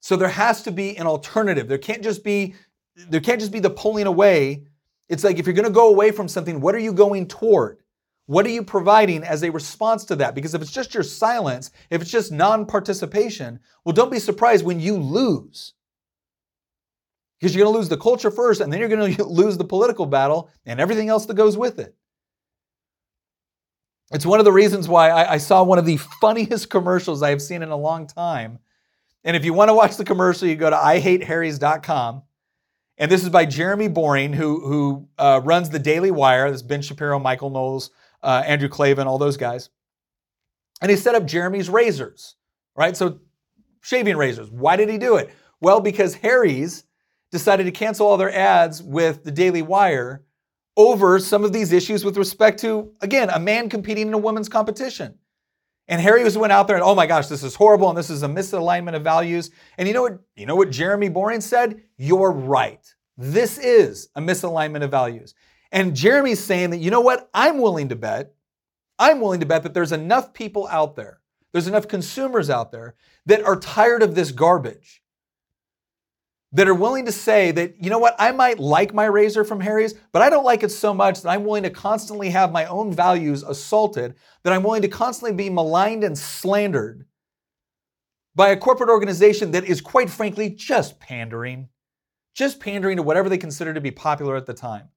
So 0.00 0.16
there 0.16 0.28
has 0.28 0.62
to 0.62 0.72
be 0.72 0.96
an 0.96 1.06
alternative. 1.06 1.68
There 1.68 1.78
can't 1.78 2.02
just 2.02 2.24
be 2.24 2.54
there 2.96 3.20
can't 3.20 3.40
just 3.40 3.52
be 3.52 3.60
the 3.60 3.70
pulling 3.70 4.06
away. 4.06 4.64
It's 5.08 5.22
like 5.22 5.38
if 5.38 5.46
you're 5.46 5.54
going 5.54 5.64
to 5.64 5.72
go 5.72 5.88
away 5.88 6.10
from 6.10 6.26
something, 6.26 6.60
what 6.60 6.74
are 6.74 6.80
you 6.80 6.92
going 6.92 7.26
toward? 7.28 7.78
What 8.26 8.46
are 8.46 8.50
you 8.50 8.64
providing 8.64 9.22
as 9.22 9.44
a 9.44 9.50
response 9.50 10.04
to 10.06 10.16
that? 10.16 10.34
Because 10.34 10.54
if 10.54 10.62
it's 10.62 10.72
just 10.72 10.94
your 10.94 11.02
silence, 11.02 11.70
if 11.90 12.02
it's 12.02 12.10
just 12.10 12.32
non-participation, 12.32 13.60
well, 13.84 13.92
don't 13.92 14.12
be 14.12 14.18
surprised 14.18 14.64
when 14.64 14.80
you 14.80 14.96
lose 14.96 15.74
because 17.44 17.54
you're 17.54 17.62
going 17.62 17.74
to 17.74 17.78
lose 17.78 17.90
the 17.90 17.98
culture 17.98 18.30
first, 18.30 18.62
and 18.62 18.72
then 18.72 18.80
you're 18.80 18.88
going 18.88 19.14
to 19.16 19.24
lose 19.24 19.58
the 19.58 19.64
political 19.64 20.06
battle 20.06 20.48
and 20.64 20.80
everything 20.80 21.10
else 21.10 21.26
that 21.26 21.34
goes 21.34 21.58
with 21.58 21.78
it. 21.78 21.94
It's 24.12 24.24
one 24.24 24.38
of 24.38 24.46
the 24.46 24.52
reasons 24.52 24.88
why 24.88 25.10
I, 25.10 25.34
I, 25.34 25.36
saw 25.36 25.62
one 25.62 25.78
of 25.78 25.84
the 25.84 25.98
funniest 25.98 26.70
commercials 26.70 27.22
I 27.22 27.28
have 27.30 27.42
seen 27.42 27.62
in 27.62 27.68
a 27.68 27.76
long 27.76 28.06
time. 28.06 28.60
And 29.24 29.36
if 29.36 29.44
you 29.44 29.52
want 29.52 29.68
to 29.68 29.74
watch 29.74 29.98
the 29.98 30.06
commercial, 30.06 30.48
you 30.48 30.56
go 30.56 30.70
to 30.70 30.76
IHateHarrys.com. 30.76 32.22
And 32.96 33.10
this 33.10 33.22
is 33.22 33.28
by 33.28 33.44
Jeremy 33.44 33.88
Boring, 33.88 34.32
who, 34.32 34.66
who 34.66 35.08
uh, 35.18 35.42
runs 35.44 35.68
the 35.68 35.78
Daily 35.78 36.10
Wire. 36.10 36.50
This 36.50 36.62
Ben 36.62 36.80
Shapiro, 36.80 37.18
Michael 37.18 37.50
Knowles, 37.50 37.90
uh, 38.22 38.42
Andrew 38.46 38.70
Klavan, 38.70 39.06
all 39.06 39.18
those 39.18 39.36
guys. 39.36 39.68
And 40.80 40.90
he 40.90 40.96
set 40.96 41.14
up 41.14 41.26
Jeremy's 41.26 41.68
razors, 41.68 42.36
right? 42.74 42.96
So 42.96 43.20
shaving 43.82 44.16
razors. 44.16 44.50
Why 44.50 44.76
did 44.76 44.88
he 44.88 44.96
do 44.96 45.16
it? 45.16 45.30
Well, 45.60 45.80
because 45.80 46.14
Harry's 46.14 46.84
decided 47.34 47.64
to 47.64 47.72
cancel 47.72 48.06
all 48.06 48.16
their 48.16 48.32
ads 48.32 48.80
with 48.80 49.24
the 49.24 49.32
Daily 49.32 49.60
Wire 49.60 50.22
over 50.76 51.18
some 51.18 51.44
of 51.44 51.52
these 51.52 51.72
issues 51.72 52.04
with 52.04 52.16
respect 52.16 52.60
to, 52.60 52.92
again, 53.00 53.28
a 53.28 53.40
man 53.40 53.68
competing 53.68 54.06
in 54.06 54.14
a 54.14 54.18
women's 54.18 54.48
competition. 54.48 55.18
And 55.88 56.00
Harry 56.00 56.22
was 56.22 56.38
went 56.38 56.52
out 56.52 56.68
there 56.68 56.76
and, 56.76 56.84
oh 56.84 56.94
my 56.94 57.06
gosh, 57.06 57.26
this 57.26 57.42
is 57.42 57.56
horrible 57.56 57.88
and 57.88 57.98
this 57.98 58.08
is 58.08 58.22
a 58.22 58.28
misalignment 58.28 58.94
of 58.94 59.02
values. 59.02 59.50
And 59.76 59.88
you 59.88 59.94
know 59.94 60.02
what? 60.02 60.20
You 60.36 60.46
know 60.46 60.54
what 60.54 60.70
Jeremy 60.70 61.08
Boring 61.08 61.40
said? 61.40 61.82
You're 61.98 62.30
right. 62.30 62.80
This 63.18 63.58
is 63.58 64.08
a 64.14 64.20
misalignment 64.20 64.84
of 64.84 64.92
values. 64.92 65.34
And 65.72 65.96
Jeremy's 65.96 66.42
saying 66.42 66.70
that, 66.70 66.78
you 66.78 66.92
know 66.92 67.00
what? 67.00 67.28
I'm 67.34 67.58
willing 67.58 67.88
to 67.88 67.96
bet, 67.96 68.32
I'm 68.96 69.20
willing 69.20 69.40
to 69.40 69.46
bet 69.46 69.64
that 69.64 69.74
there's 69.74 69.90
enough 69.90 70.32
people 70.32 70.68
out 70.68 70.94
there, 70.94 71.20
there's 71.52 71.66
enough 71.66 71.88
consumers 71.88 72.48
out 72.48 72.70
there 72.70 72.94
that 73.26 73.42
are 73.42 73.58
tired 73.58 74.04
of 74.04 74.14
this 74.14 74.30
garbage 74.30 75.02
that 76.54 76.68
are 76.68 76.74
willing 76.74 77.04
to 77.04 77.12
say 77.12 77.50
that, 77.50 77.82
you 77.82 77.90
know 77.90 77.98
what, 77.98 78.14
I 78.16 78.30
might 78.30 78.60
like 78.60 78.94
my 78.94 79.06
razor 79.06 79.42
from 79.42 79.60
Harry's, 79.60 79.94
but 80.12 80.22
I 80.22 80.30
don't 80.30 80.44
like 80.44 80.62
it 80.62 80.70
so 80.70 80.94
much 80.94 81.20
that 81.20 81.30
I'm 81.30 81.44
willing 81.44 81.64
to 81.64 81.70
constantly 81.70 82.30
have 82.30 82.52
my 82.52 82.64
own 82.66 82.92
values 82.92 83.42
assaulted, 83.42 84.14
that 84.44 84.52
I'm 84.52 84.62
willing 84.62 84.82
to 84.82 84.88
constantly 84.88 85.36
be 85.36 85.50
maligned 85.50 86.04
and 86.04 86.16
slandered 86.16 87.06
by 88.36 88.50
a 88.50 88.56
corporate 88.56 88.88
organization 88.88 89.50
that 89.50 89.64
is, 89.64 89.80
quite 89.80 90.08
frankly, 90.08 90.48
just 90.48 91.00
pandering, 91.00 91.70
just 92.34 92.60
pandering 92.60 92.98
to 92.98 93.02
whatever 93.02 93.28
they 93.28 93.38
consider 93.38 93.74
to 93.74 93.80
be 93.80 93.90
popular 93.90 94.36
at 94.36 94.46
the 94.46 94.54
time. 94.54 94.90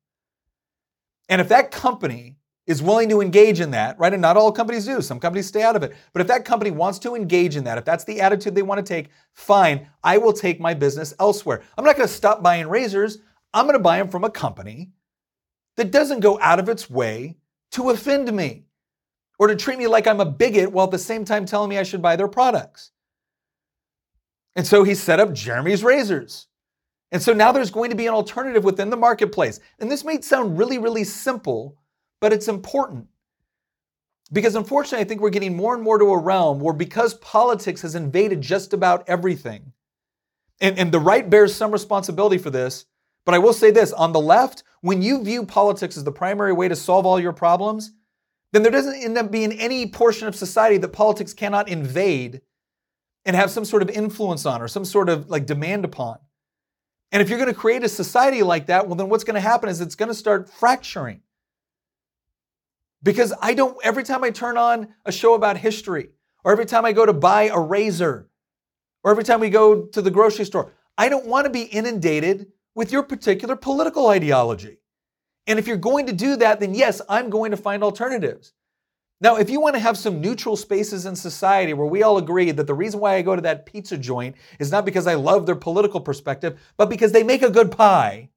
And 1.27 1.41
if 1.41 1.49
that 1.49 1.71
company 1.71 2.37
is 2.67 2.83
willing 2.83 3.07
to 3.09 3.21
engage 3.21 3.61
in 3.61 3.71
that, 3.71 3.97
right? 3.97 4.11
And 4.11 4.21
not 4.21 4.35
all 4.35 4.51
companies 4.51 4.85
do. 4.85 5.01
Some 5.01 5.19
companies 5.19 5.47
stay 5.47 5.63
out 5.63 5.77
of 5.77 5.83
it. 5.83 5.95
But 6.11 6.21
if 6.21 6.27
that 6.27 6.43
company 6.43 6.69
wants 6.69 6.99
to 6.99 7.15
engage 7.15 7.55
in 7.55 7.63
that, 7.63 7.77
if 7.77 7.85
that's 7.85 8.03
the 8.03 8.19
attitude 8.19 8.53
they 8.53 8.61
want 8.61 8.85
to 8.85 8.93
take, 8.93 9.09
fine, 9.33 9.87
I 10.03 10.17
will 10.17 10.33
take 10.33 10.59
my 10.59 10.73
business 10.73 11.13
elsewhere. 11.19 11.63
I'm 11.77 11.85
not 11.85 11.95
going 11.95 12.07
to 12.07 12.13
stop 12.13 12.43
buying 12.43 12.67
razors. 12.67 13.19
I'm 13.53 13.65
going 13.65 13.77
to 13.77 13.83
buy 13.83 13.97
them 13.97 14.09
from 14.09 14.25
a 14.25 14.29
company 14.29 14.91
that 15.77 15.91
doesn't 15.91 16.19
go 16.19 16.37
out 16.41 16.59
of 16.59 16.67
its 16.67 16.89
way 16.89 17.37
to 17.71 17.89
offend 17.89 18.31
me 18.33 18.65
or 19.39 19.47
to 19.47 19.55
treat 19.55 19.77
me 19.77 19.87
like 19.87 20.05
I'm 20.05 20.19
a 20.19 20.25
bigot 20.25 20.71
while 20.71 20.85
at 20.85 20.91
the 20.91 20.99
same 20.99 21.23
time 21.23 21.45
telling 21.45 21.69
me 21.69 21.77
I 21.77 21.83
should 21.83 22.01
buy 22.01 22.17
their 22.17 22.27
products. 22.27 22.91
And 24.57 24.67
so 24.67 24.83
he 24.83 24.93
set 24.93 25.19
up 25.19 25.33
Jeremy's 25.33 25.83
Razors. 25.83 26.47
And 27.13 27.21
so 27.21 27.31
now 27.31 27.53
there's 27.53 27.71
going 27.71 27.91
to 27.91 27.95
be 27.95 28.07
an 28.07 28.13
alternative 28.13 28.65
within 28.65 28.89
the 28.89 28.97
marketplace. 28.97 29.61
And 29.79 29.89
this 29.89 30.03
may 30.03 30.19
sound 30.19 30.57
really, 30.57 30.79
really 30.79 31.05
simple 31.05 31.77
but 32.19 32.33
it's 32.33 32.47
important. 32.47 33.07
Because 34.31 34.55
unfortunately, 34.55 35.05
I 35.05 35.07
think 35.07 35.21
we're 35.21 35.29
getting 35.29 35.55
more 35.55 35.73
and 35.73 35.83
more 35.83 35.97
to 35.97 36.05
a 36.05 36.17
realm 36.17 36.59
where 36.59 36.73
because 36.73 37.13
politics 37.15 37.81
has 37.81 37.95
invaded 37.95 38.41
just 38.41 38.73
about 38.73 39.07
everything, 39.07 39.71
and, 40.59 40.77
and 40.77 40.91
the 40.91 40.99
right 40.99 41.29
bears 41.29 41.55
some 41.55 41.71
responsibility 41.71 42.37
for 42.37 42.49
this, 42.49 42.85
but 43.25 43.35
I 43.35 43.39
will 43.39 43.53
say 43.53 43.71
this 43.71 43.93
on 43.93 44.11
the 44.11 44.19
left, 44.19 44.63
when 44.81 45.01
you 45.01 45.23
view 45.23 45.45
politics 45.45 45.97
as 45.97 46.03
the 46.03 46.11
primary 46.11 46.53
way 46.53 46.67
to 46.67 46.75
solve 46.75 47.05
all 47.05 47.19
your 47.19 47.33
problems, 47.33 47.91
then 48.53 48.63
there 48.63 48.71
doesn't 48.71 48.95
end 48.95 49.17
up 49.17 49.31
being 49.31 49.51
any 49.53 49.87
portion 49.87 50.27
of 50.27 50.35
society 50.35 50.77
that 50.77 50.89
politics 50.89 51.33
cannot 51.33 51.69
invade 51.69 52.41
and 53.25 53.35
have 53.35 53.51
some 53.51 53.65
sort 53.65 53.83
of 53.83 53.89
influence 53.89 54.45
on 54.45 54.61
or 54.61 54.67
some 54.67 54.85
sort 54.85 55.09
of 55.09 55.29
like 55.29 55.45
demand 55.45 55.83
upon. 55.83 56.17
And 57.11 57.21
if 57.21 57.29
you're 57.29 57.37
going 57.37 57.53
to 57.53 57.59
create 57.59 57.83
a 57.83 57.89
society 57.89 58.43
like 58.43 58.67
that, 58.67 58.87
well, 58.87 58.95
then 58.95 59.09
what's 59.09 59.23
going 59.23 59.35
to 59.35 59.41
happen 59.41 59.69
is 59.69 59.81
it's 59.81 59.95
going 59.95 60.09
to 60.09 60.15
start 60.15 60.49
fracturing. 60.49 61.21
Because 63.03 63.33
I 63.41 63.53
don't, 63.53 63.77
every 63.83 64.03
time 64.03 64.23
I 64.23 64.31
turn 64.31 64.57
on 64.57 64.89
a 65.05 65.11
show 65.11 65.33
about 65.33 65.57
history, 65.57 66.09
or 66.43 66.51
every 66.51 66.65
time 66.65 66.85
I 66.85 66.93
go 66.93 67.05
to 67.05 67.13
buy 67.13 67.43
a 67.43 67.59
razor, 67.59 68.29
or 69.03 69.11
every 69.11 69.23
time 69.23 69.39
we 69.39 69.49
go 69.49 69.83
to 69.85 70.01
the 70.01 70.11
grocery 70.11 70.45
store, 70.45 70.71
I 70.97 71.09
don't 71.09 71.25
want 71.25 71.45
to 71.45 71.51
be 71.51 71.63
inundated 71.63 72.47
with 72.75 72.91
your 72.91 73.03
particular 73.03 73.55
political 73.55 74.07
ideology. 74.07 74.79
And 75.45 75.59
if 75.59 75.67
you're 75.67 75.77
going 75.77 76.07
to 76.07 76.13
do 76.13 76.35
that, 76.37 76.59
then 76.59 76.73
yes, 76.73 77.01
I'm 77.07 77.29
going 77.29 77.51
to 77.51 77.57
find 77.57 77.83
alternatives. 77.83 78.53
Now, 79.19 79.37
if 79.37 79.49
you 79.49 79.59
want 79.59 79.75
to 79.75 79.79
have 79.79 79.97
some 79.97 80.21
neutral 80.21 80.55
spaces 80.55 81.05
in 81.05 81.15
society 81.15 81.73
where 81.73 81.87
we 81.87 82.03
all 82.03 82.17
agree 82.17 82.51
that 82.51 82.67
the 82.67 82.73
reason 82.73 82.99
why 82.99 83.15
I 83.15 83.23
go 83.23 83.35
to 83.35 83.41
that 83.41 83.65
pizza 83.65 83.97
joint 83.97 84.35
is 84.59 84.71
not 84.71 84.85
because 84.85 85.07
I 85.07 85.15
love 85.15 85.45
their 85.45 85.55
political 85.55 85.99
perspective, 85.99 86.59
but 86.77 86.89
because 86.89 87.13
they 87.13 87.23
make 87.23 87.41
a 87.41 87.49
good 87.49 87.71
pie, 87.71 88.29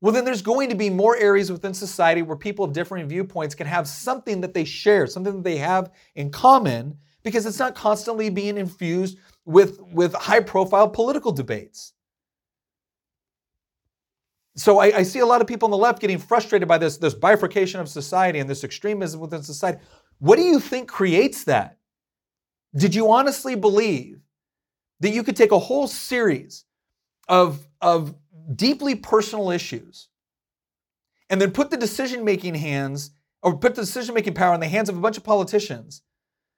well, 0.00 0.14
then 0.14 0.24
there's 0.24 0.42
going 0.42 0.70
to 0.70 0.74
be 0.74 0.88
more 0.88 1.16
areas 1.16 1.52
within 1.52 1.74
society 1.74 2.22
where 2.22 2.36
people 2.36 2.64
of 2.64 2.72
differing 2.72 3.06
viewpoints 3.06 3.54
can 3.54 3.66
have 3.66 3.86
something 3.86 4.40
that 4.40 4.54
they 4.54 4.64
share, 4.64 5.06
something 5.06 5.36
that 5.36 5.44
they 5.44 5.58
have 5.58 5.92
in 6.14 6.30
common, 6.30 6.96
because 7.22 7.44
it's 7.44 7.58
not 7.58 7.74
constantly 7.74 8.30
being 8.30 8.56
infused 8.56 9.18
with, 9.44 9.78
with 9.92 10.14
high 10.14 10.40
profile 10.40 10.88
political 10.88 11.32
debates. 11.32 11.92
So 14.56 14.78
I, 14.78 14.98
I, 14.98 15.02
see 15.04 15.20
a 15.20 15.26
lot 15.26 15.40
of 15.40 15.46
people 15.46 15.66
on 15.66 15.70
the 15.70 15.76
left 15.76 16.00
getting 16.00 16.18
frustrated 16.18 16.66
by 16.66 16.76
this, 16.76 16.96
this 16.96 17.14
bifurcation 17.14 17.80
of 17.80 17.88
society 17.88 18.40
and 18.40 18.50
this 18.50 18.64
extremism 18.64 19.20
within 19.20 19.42
society. 19.42 19.78
What 20.18 20.36
do 20.36 20.42
you 20.42 20.58
think 20.60 20.88
creates 20.88 21.44
that? 21.44 21.78
Did 22.74 22.94
you 22.94 23.10
honestly 23.10 23.54
believe 23.54 24.20
that 25.00 25.10
you 25.10 25.22
could 25.22 25.36
take 25.36 25.52
a 25.52 25.58
whole 25.58 25.86
series 25.86 26.64
of, 27.28 27.66
of 27.80 28.14
deeply 28.54 28.94
personal 28.94 29.50
issues 29.50 30.08
and 31.28 31.40
then 31.40 31.50
put 31.50 31.70
the 31.70 31.76
decision 31.76 32.24
making 32.24 32.54
hands 32.54 33.12
or 33.42 33.56
put 33.56 33.74
the 33.74 33.82
decision 33.82 34.14
making 34.14 34.34
power 34.34 34.54
in 34.54 34.60
the 34.60 34.68
hands 34.68 34.88
of 34.88 34.96
a 34.96 35.00
bunch 35.00 35.16
of 35.16 35.24
politicians 35.24 36.02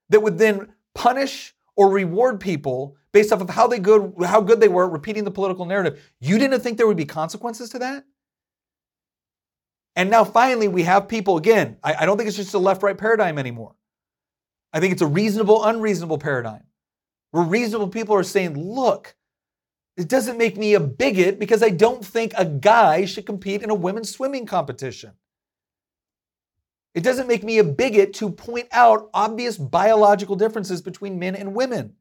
that 0.08 0.20
would 0.20 0.38
then 0.38 0.72
punish 0.94 1.54
or 1.76 1.90
reward 1.90 2.40
people 2.40 2.96
based 3.12 3.32
off 3.32 3.40
of 3.40 3.50
how 3.50 3.66
they 3.66 3.78
good 3.78 4.12
how 4.24 4.40
good 4.40 4.60
they 4.60 4.68
were 4.68 4.86
at 4.86 4.92
repeating 4.92 5.24
the 5.24 5.30
political 5.30 5.64
narrative. 5.64 6.02
You 6.20 6.38
didn't 6.38 6.60
think 6.60 6.78
there 6.78 6.86
would 6.86 6.96
be 6.96 7.04
consequences 7.04 7.70
to 7.70 7.78
that? 7.80 8.04
And 9.94 10.10
now 10.10 10.24
finally 10.24 10.68
we 10.68 10.84
have 10.84 11.08
people 11.08 11.36
again. 11.36 11.76
I, 11.82 11.94
I 12.00 12.06
don't 12.06 12.16
think 12.16 12.28
it's 12.28 12.36
just 12.36 12.54
a 12.54 12.58
left-right 12.58 12.98
paradigm 12.98 13.38
anymore. 13.38 13.74
I 14.72 14.80
think 14.80 14.92
it's 14.92 15.02
a 15.02 15.06
reasonable, 15.06 15.64
unreasonable 15.64 16.18
paradigm. 16.18 16.64
Where 17.30 17.44
reasonable 17.44 17.88
people 17.88 18.14
are 18.14 18.22
saying, 18.22 18.56
look, 18.56 19.14
it 19.96 20.08
doesn't 20.08 20.38
make 20.38 20.56
me 20.56 20.74
a 20.74 20.80
bigot 20.80 21.38
because 21.38 21.62
I 21.62 21.68
don't 21.68 22.04
think 22.04 22.32
a 22.36 22.44
guy 22.44 23.04
should 23.04 23.26
compete 23.26 23.62
in 23.62 23.70
a 23.70 23.74
women's 23.74 24.10
swimming 24.10 24.46
competition. 24.46 25.12
It 26.94 27.02
doesn't 27.02 27.28
make 27.28 27.42
me 27.42 27.58
a 27.58 27.64
bigot 27.64 28.14
to 28.14 28.30
point 28.30 28.68
out 28.72 29.10
obvious 29.14 29.56
biological 29.56 30.36
differences 30.36 30.82
between 30.82 31.18
men 31.18 31.34
and 31.34 31.54
women. 31.54 31.94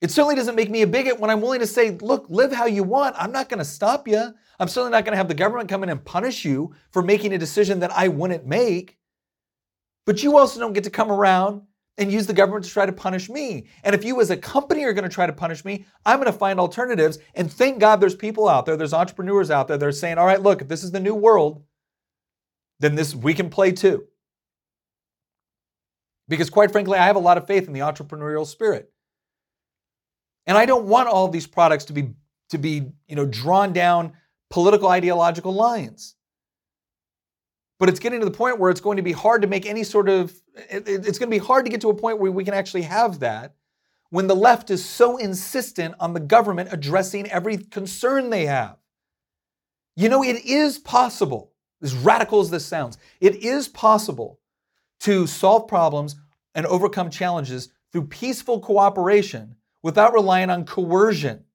It 0.00 0.10
certainly 0.10 0.34
doesn't 0.34 0.56
make 0.56 0.70
me 0.70 0.82
a 0.82 0.86
bigot 0.86 1.20
when 1.20 1.30
I'm 1.30 1.40
willing 1.40 1.60
to 1.60 1.66
say, 1.66 1.90
look, 1.90 2.26
live 2.28 2.52
how 2.52 2.66
you 2.66 2.82
want. 2.82 3.14
I'm 3.18 3.30
not 3.30 3.48
going 3.48 3.58
to 3.58 3.64
stop 3.64 4.08
you. 4.08 4.34
I'm 4.58 4.68
certainly 4.68 4.90
not 4.90 5.04
going 5.04 5.12
to 5.12 5.16
have 5.16 5.28
the 5.28 5.34
government 5.34 5.68
come 5.68 5.82
in 5.84 5.90
and 5.90 6.04
punish 6.04 6.44
you 6.44 6.74
for 6.90 7.02
making 7.02 7.32
a 7.32 7.38
decision 7.38 7.80
that 7.80 7.92
I 7.92 8.08
wouldn't 8.08 8.46
make. 8.46 8.98
But 10.04 10.22
you 10.22 10.36
also 10.36 10.58
don't 10.58 10.72
get 10.72 10.84
to 10.84 10.90
come 10.90 11.12
around 11.12 11.62
and 11.98 12.10
use 12.10 12.26
the 12.26 12.32
government 12.32 12.64
to 12.64 12.70
try 12.70 12.86
to 12.86 12.92
punish 12.92 13.28
me. 13.28 13.66
And 13.84 13.94
if 13.94 14.04
you 14.04 14.20
as 14.20 14.30
a 14.30 14.36
company 14.36 14.84
are 14.84 14.92
going 14.92 15.08
to 15.08 15.14
try 15.14 15.26
to 15.26 15.32
punish 15.32 15.64
me, 15.64 15.84
I'm 16.06 16.18
going 16.18 16.32
to 16.32 16.38
find 16.38 16.58
alternatives. 16.58 17.18
And 17.34 17.52
thank 17.52 17.78
God 17.78 18.00
there's 18.00 18.14
people 18.14 18.48
out 18.48 18.66
there, 18.66 18.76
there's 18.76 18.94
entrepreneurs 18.94 19.50
out 19.50 19.68
there 19.68 19.76
that 19.76 19.86
are 19.86 19.92
saying, 19.92 20.18
all 20.18 20.26
right, 20.26 20.40
look, 20.40 20.62
if 20.62 20.68
this 20.68 20.84
is 20.84 20.90
the 20.90 21.00
new 21.00 21.14
world, 21.14 21.62
then 22.80 22.94
this 22.94 23.14
we 23.14 23.34
can 23.34 23.50
play 23.50 23.72
too. 23.72 24.04
Because 26.28 26.50
quite 26.50 26.72
frankly, 26.72 26.98
I 26.98 27.06
have 27.06 27.16
a 27.16 27.20
lot 27.20 27.36
of 27.36 27.46
faith 27.46 27.66
in 27.66 27.74
the 27.74 27.80
entrepreneurial 27.80 28.46
spirit. 28.46 28.90
And 30.46 30.56
I 30.56 30.66
don't 30.66 30.86
want 30.86 31.08
all 31.08 31.28
these 31.28 31.46
products 31.46 31.84
to 31.86 31.92
be 31.92 32.14
to 32.50 32.58
be, 32.58 32.90
you 33.06 33.16
know, 33.16 33.26
drawn 33.26 33.72
down 33.72 34.12
political 34.50 34.88
ideological 34.88 35.52
lines 35.52 36.16
but 37.82 37.88
it's 37.88 37.98
getting 37.98 38.20
to 38.20 38.24
the 38.24 38.30
point 38.30 38.60
where 38.60 38.70
it's 38.70 38.80
going 38.80 38.96
to 38.96 39.02
be 39.02 39.10
hard 39.10 39.42
to 39.42 39.48
make 39.48 39.66
any 39.66 39.82
sort 39.82 40.08
of 40.08 40.32
it's 40.70 41.18
going 41.18 41.28
to 41.28 41.36
be 41.36 41.44
hard 41.44 41.64
to 41.64 41.70
get 41.72 41.80
to 41.80 41.90
a 41.90 41.94
point 41.94 42.20
where 42.20 42.30
we 42.30 42.44
can 42.44 42.54
actually 42.54 42.82
have 42.82 43.18
that 43.18 43.56
when 44.10 44.28
the 44.28 44.36
left 44.36 44.70
is 44.70 44.84
so 44.84 45.16
insistent 45.16 45.92
on 45.98 46.12
the 46.12 46.20
government 46.20 46.68
addressing 46.70 47.28
every 47.28 47.56
concern 47.56 48.30
they 48.30 48.46
have. 48.46 48.76
You 49.96 50.08
know 50.08 50.22
it 50.22 50.44
is 50.44 50.78
possible 50.78 51.54
as 51.82 51.92
radical 51.92 52.38
as 52.38 52.50
this 52.50 52.64
sounds 52.64 52.98
it 53.20 53.34
is 53.42 53.66
possible 53.66 54.38
to 55.00 55.26
solve 55.26 55.66
problems 55.66 56.14
and 56.54 56.66
overcome 56.66 57.10
challenges 57.10 57.68
through 57.90 58.06
peaceful 58.06 58.60
cooperation 58.60 59.56
without 59.82 60.12
relying 60.12 60.50
on 60.50 60.66
coercion. 60.66 61.46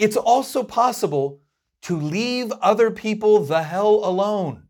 It's 0.00 0.16
also 0.16 0.64
possible 0.64 1.40
to 1.82 2.00
leave 2.00 2.50
other 2.60 2.90
people 2.90 3.44
the 3.44 3.62
hell 3.62 4.00
alone 4.02 4.66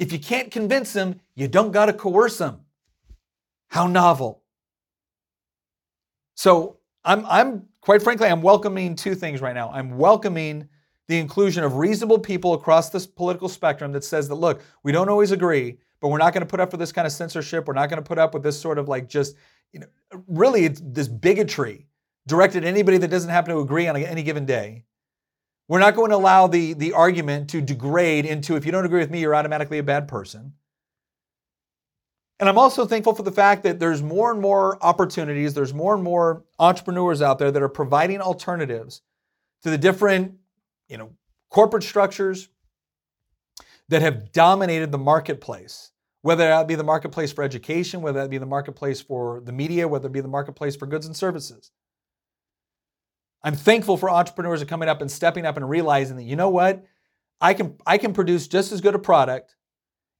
if 0.00 0.12
you 0.12 0.18
can't 0.18 0.50
convince 0.50 0.94
them, 0.94 1.20
you 1.34 1.46
don't 1.46 1.72
got 1.72 1.86
to 1.86 1.92
coerce 1.92 2.38
them. 2.38 2.62
How 3.68 3.86
novel. 3.86 4.42
So 6.34 6.78
I'm, 7.04 7.24
I'm 7.26 7.66
quite 7.82 8.02
frankly, 8.02 8.26
I'm 8.26 8.40
welcoming 8.40 8.96
two 8.96 9.14
things 9.14 9.42
right 9.42 9.54
now. 9.54 9.70
I'm 9.70 9.98
welcoming 9.98 10.68
the 11.06 11.18
inclusion 11.18 11.64
of 11.64 11.76
reasonable 11.76 12.18
people 12.18 12.54
across 12.54 12.88
this 12.88 13.06
political 13.06 13.48
spectrum 13.48 13.92
that 13.92 14.02
says 14.02 14.26
that, 14.28 14.36
look, 14.36 14.62
we 14.82 14.90
don't 14.90 15.10
always 15.10 15.32
agree, 15.32 15.78
but 16.00 16.08
we're 16.08 16.18
not 16.18 16.32
going 16.32 16.42
to 16.42 16.50
put 16.50 16.60
up 16.60 16.72
with 16.72 16.80
this 16.80 16.92
kind 16.92 17.06
of 17.06 17.12
censorship. 17.12 17.68
We're 17.68 17.74
not 17.74 17.90
going 17.90 18.02
to 18.02 18.08
put 18.08 18.18
up 18.18 18.32
with 18.32 18.42
this 18.42 18.58
sort 18.58 18.78
of 18.78 18.88
like 18.88 19.06
just, 19.06 19.36
you 19.72 19.80
know, 19.80 19.86
really 20.26 20.68
this 20.68 21.08
bigotry 21.08 21.86
directed 22.26 22.64
at 22.64 22.68
anybody 22.68 22.96
that 22.96 23.08
doesn't 23.08 23.30
happen 23.30 23.54
to 23.54 23.60
agree 23.60 23.86
on 23.86 23.96
any 23.96 24.22
given 24.22 24.46
day. 24.46 24.84
We're 25.70 25.78
not 25.78 25.94
going 25.94 26.10
to 26.10 26.16
allow 26.16 26.48
the, 26.48 26.72
the 26.72 26.94
argument 26.94 27.50
to 27.50 27.60
degrade 27.60 28.26
into 28.26 28.56
if 28.56 28.66
you 28.66 28.72
don't 28.72 28.84
agree 28.84 28.98
with 28.98 29.10
me, 29.12 29.20
you're 29.20 29.36
automatically 29.36 29.78
a 29.78 29.84
bad 29.84 30.08
person. 30.08 30.54
And 32.40 32.48
I'm 32.48 32.58
also 32.58 32.86
thankful 32.86 33.14
for 33.14 33.22
the 33.22 33.30
fact 33.30 33.62
that 33.62 33.78
there's 33.78 34.02
more 34.02 34.32
and 34.32 34.40
more 34.40 34.84
opportunities, 34.84 35.54
there's 35.54 35.72
more 35.72 35.94
and 35.94 36.02
more 36.02 36.42
entrepreneurs 36.58 37.22
out 37.22 37.38
there 37.38 37.52
that 37.52 37.62
are 37.62 37.68
providing 37.68 38.20
alternatives 38.20 39.02
to 39.62 39.70
the 39.70 39.78
different, 39.78 40.38
you 40.88 40.98
know, 40.98 41.12
corporate 41.50 41.84
structures 41.84 42.48
that 43.90 44.02
have 44.02 44.32
dominated 44.32 44.90
the 44.90 44.98
marketplace. 44.98 45.92
Whether 46.22 46.48
that 46.48 46.66
be 46.66 46.74
the 46.74 46.82
marketplace 46.82 47.30
for 47.30 47.44
education, 47.44 48.02
whether 48.02 48.20
that 48.20 48.28
be 48.28 48.38
the 48.38 48.44
marketplace 48.44 49.00
for 49.00 49.40
the 49.40 49.52
media, 49.52 49.86
whether 49.86 50.08
it 50.08 50.12
be 50.12 50.20
the 50.20 50.26
marketplace 50.26 50.74
for 50.74 50.86
goods 50.86 51.06
and 51.06 51.16
services. 51.16 51.70
I'm 53.42 53.54
thankful 53.54 53.96
for 53.96 54.10
entrepreneurs 54.10 54.60
are 54.60 54.66
coming 54.66 54.88
up 54.88 55.00
and 55.00 55.10
stepping 55.10 55.46
up 55.46 55.56
and 55.56 55.68
realizing 55.68 56.16
that, 56.16 56.24
you 56.24 56.36
know 56.36 56.50
what? 56.50 56.84
I 57.40 57.54
can, 57.54 57.76
I 57.86 57.96
can 57.96 58.12
produce 58.12 58.48
just 58.48 58.70
as 58.70 58.80
good 58.80 58.94
a 58.94 58.98
product 58.98 59.56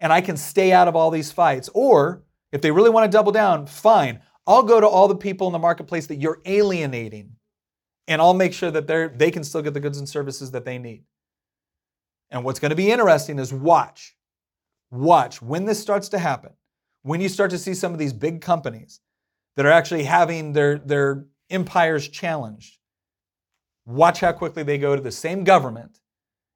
and 0.01 0.13
I 0.13 0.23
can 0.23 0.37
stay 0.37 0.73
out 0.73 0.89
of 0.89 0.97
all 0.97 1.11
these 1.11 1.31
fights. 1.31 1.69
Or 1.75 2.23
if 2.51 2.63
they 2.63 2.71
really 2.71 2.91
want 2.91 3.11
to 3.11 3.15
double 3.17 3.33
down, 3.33 3.67
fine. 3.67 4.21
I'll 4.47 4.63
go 4.63 4.81
to 4.81 4.89
all 4.89 5.07
the 5.07 5.17
people 5.17 5.47
in 5.47 5.53
the 5.53 5.59
marketplace 5.59 6.07
that 6.07 6.17
you're 6.17 6.41
alienating 6.47 7.37
and 8.09 8.23
I'll 8.23 8.35
make 8.35 8.55
sure 8.55 8.71
that 8.71 8.87
they're, 8.87 9.09
they 9.09 9.31
can 9.31 9.45
still 9.45 9.63
get 9.63 9.75
the 9.75 9.81
goods 9.81 9.99
and 9.99 10.09
services 10.09 10.51
that 10.53 10.65
they 10.65 10.79
need. 10.79 11.05
And 12.31 12.43
what's 12.43 12.59
going 12.59 12.71
to 12.71 12.77
be 12.77 12.91
interesting 12.91 13.39
is 13.39 13.53
watch, 13.53 14.17
watch 14.91 15.43
when 15.43 15.67
this 15.67 15.79
starts 15.79 16.09
to 16.11 16.19
happen, 16.19 16.53
when 17.03 17.21
you 17.21 17.29
start 17.29 17.51
to 17.51 17.59
see 17.59 17.75
some 17.75 17.93
of 17.93 17.99
these 17.99 18.13
big 18.13 18.41
companies 18.41 19.01
that 19.57 19.67
are 19.67 19.71
actually 19.71 20.05
having 20.05 20.53
their, 20.55 20.79
their 20.79 21.27
empires 21.51 22.09
challenged 22.09 22.80
Watch 23.91 24.21
how 24.21 24.33
quickly 24.33 24.63
they 24.63 24.79
go 24.79 24.95
to 24.95 25.03
the 25.03 25.11
same 25.11 25.43
government 25.43 25.99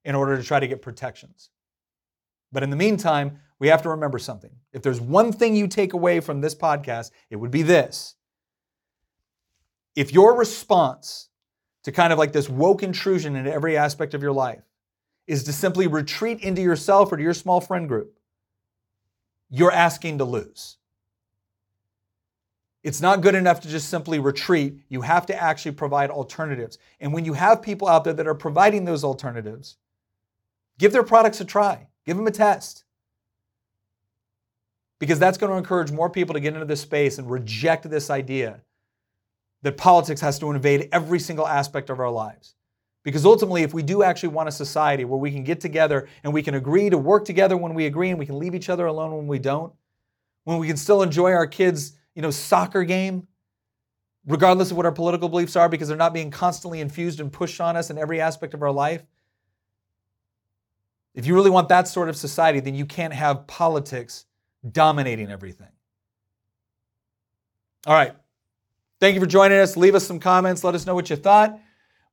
in 0.05 0.15
order 0.15 0.37
to 0.37 0.43
try 0.43 0.61
to 0.61 0.69
get 0.69 0.83
protections. 0.83 1.51
But 2.53 2.63
in 2.63 2.71
the 2.71 2.77
meantime, 2.77 3.41
we 3.59 3.69
have 3.69 3.83
to 3.83 3.89
remember 3.89 4.19
something. 4.19 4.53
If 4.73 4.83
there's 4.83 5.01
one 5.01 5.33
thing 5.33 5.57
you 5.57 5.67
take 5.67 5.95
away 5.95 6.21
from 6.21 6.41
this 6.41 6.55
podcast, 6.55 7.11
it 7.31 7.37
would 7.37 7.51
be 7.51 7.63
this. 7.63 8.15
If 9.97 10.13
your 10.13 10.37
response 10.37 11.29
to 11.83 11.91
kind 11.91 12.13
of 12.13 12.19
like 12.19 12.33
this 12.33 12.49
woke 12.49 12.83
intrusion 12.83 13.35
into 13.35 13.53
every 13.53 13.77
aspect 13.77 14.15
of 14.15 14.23
your 14.23 14.33
life 14.33 14.63
is 15.27 15.43
to 15.45 15.53
simply 15.53 15.89
retreat 15.89 16.41
into 16.41 16.63
yourself 16.63 17.11
or 17.11 17.17
to 17.17 17.23
your 17.23 17.35
small 17.35 17.61
friend 17.61 17.89
group, 17.89 18.17
you're 19.51 19.73
asking 19.73 20.19
to 20.19 20.25
lose. 20.25 20.77
It's 22.85 23.01
not 23.01 23.23
good 23.23 23.35
enough 23.35 23.61
to 23.63 23.69
just 23.69 23.89
simply 23.89 24.19
retreat. 24.19 24.79
You 24.91 25.01
have 25.01 25.25
to 25.27 25.43
actually 25.43 25.73
provide 25.73 26.11
alternatives. 26.11 26.77
And 27.01 27.15
when 27.15 27.25
you 27.25 27.33
have 27.33 27.63
people 27.63 27.89
out 27.89 28.05
there 28.05 28.13
that 28.13 28.27
are 28.27 28.35
providing 28.35 28.85
those 28.85 29.03
alternatives, 29.03 29.79
give 30.79 30.93
their 30.93 31.03
products 31.03 31.41
a 31.41 31.47
try, 31.47 31.89
give 32.05 32.19
them 32.19 32.27
a 32.27 32.31
test. 32.31 32.85
Because 34.99 35.19
that's 35.19 35.39
going 35.39 35.51
to 35.51 35.57
encourage 35.57 35.91
more 35.91 36.11
people 36.11 36.35
to 36.35 36.41
get 36.41 36.53
into 36.53 36.67
this 36.67 36.83
space 36.83 37.17
and 37.17 37.29
reject 37.29 37.89
this 37.89 38.11
idea 38.11 38.61
that 39.63 39.79
politics 39.79 40.21
has 40.21 40.39
to 40.41 40.51
invade 40.51 40.91
every 40.93 41.19
single 41.19 41.49
aspect 41.49 41.89
of 41.89 41.99
our 41.99 42.11
lives. 42.11 42.55
Because 43.03 43.25
ultimately, 43.25 43.63
if 43.63 43.73
we 43.73 43.83
do 43.83 44.03
actually 44.03 44.29
want 44.29 44.51
a 44.51 44.53
society 44.53 45.07
where 45.07 45.19
we 45.19 45.31
can 45.31 45.43
get 45.43 45.59
together 45.59 46.07
and 46.23 46.35
we 46.35 46.43
can 46.43 46.55
agree 46.55 46.91
to 46.91 46.99
work 46.99 47.25
together 47.25 47.57
when 47.57 47.73
we 47.73 47.87
agree 47.87 48.11
and 48.11 48.19
we 48.19 48.27
can 48.27 48.39
leave 48.39 48.55
each 48.55 48.69
other 48.69 48.87
alone 48.87 49.17
when 49.17 49.27
we 49.27 49.39
don't, 49.39 49.73
when 50.45 50.59
we 50.59 50.67
can 50.67 50.77
still 50.77 51.03
enjoy 51.03 51.33
our 51.33 51.47
kids' 51.47 51.95
you 52.15 52.23
know, 52.23 52.31
soccer 52.31 52.85
game, 52.85 53.27
regardless 54.27 54.71
of 54.71 54.77
what 54.77 54.87
our 54.87 54.93
political 54.93 55.29
beliefs 55.29 55.57
are, 55.57 55.69
because 55.69 55.89
they're 55.89 55.97
not 55.97 56.15
being 56.15 56.31
constantly 56.31 56.81
infused 56.81 57.21
and 57.21 57.33
pushed 57.33 57.61
on 57.61 57.77
us 57.77 57.91
in 57.91 57.99
every 57.99 58.21
aspect 58.21 58.55
of 58.55 58.63
our 58.63 58.71
life. 58.71 59.03
If 61.15 61.27
you 61.27 61.35
really 61.35 61.51
want 61.51 61.69
that 61.69 61.87
sort 61.87 62.09
of 62.09 62.17
society, 62.17 62.61
then 62.61 62.75
you 62.75 62.87
can't 62.87 63.13
have 63.13 63.47
politics 63.47 64.27
dominating 64.69 65.31
everything. 65.31 65.69
All 67.87 67.95
right. 67.95 68.15
Thank 69.01 69.15
you 69.15 69.21
for 69.21 69.27
joining 69.27 69.59
us. 69.59 69.77
Leave 69.77 69.95
us 69.95 70.07
some 70.07 70.19
comments. 70.19 70.65
Let 70.65 70.75
us 70.75 70.87
know 70.87 70.95
what 70.95 71.11
you 71.11 71.17
thought. 71.17 71.59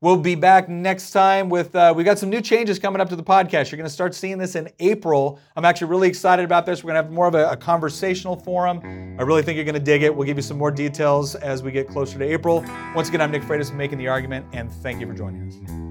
We'll 0.03 0.17
be 0.17 0.33
back 0.33 0.67
next 0.67 1.11
time 1.11 1.47
with, 1.47 1.75
uh, 1.75 1.93
we 1.95 2.03
got 2.03 2.17
some 2.17 2.31
new 2.31 2.41
changes 2.41 2.79
coming 2.79 2.99
up 2.99 3.09
to 3.09 3.15
the 3.15 3.21
podcast. 3.21 3.69
You're 3.69 3.77
going 3.77 3.87
to 3.87 3.93
start 3.93 4.15
seeing 4.15 4.39
this 4.39 4.55
in 4.55 4.67
April. 4.79 5.39
I'm 5.55 5.63
actually 5.63 5.91
really 5.91 6.07
excited 6.07 6.43
about 6.43 6.65
this. 6.65 6.83
We're 6.83 6.93
going 6.93 7.03
to 7.03 7.07
have 7.07 7.11
more 7.11 7.27
of 7.27 7.35
a, 7.35 7.51
a 7.51 7.55
conversational 7.55 8.35
forum. 8.35 8.79
I 9.19 9.21
really 9.21 9.43
think 9.43 9.57
you're 9.57 9.63
going 9.63 9.75
to 9.75 9.79
dig 9.79 10.01
it. 10.01 10.15
We'll 10.15 10.25
give 10.25 10.37
you 10.37 10.41
some 10.41 10.57
more 10.57 10.71
details 10.71 11.35
as 11.35 11.61
we 11.61 11.71
get 11.71 11.87
closer 11.87 12.17
to 12.17 12.25
April. 12.25 12.65
Once 12.95 13.09
again, 13.09 13.21
I'm 13.21 13.29
Nick 13.29 13.43
Freitas 13.43 13.71
making 13.75 13.99
the 13.99 14.07
argument, 14.07 14.47
and 14.53 14.71
thank 14.71 15.01
you 15.01 15.05
for 15.05 15.13
joining 15.13 15.47
us. 15.47 15.90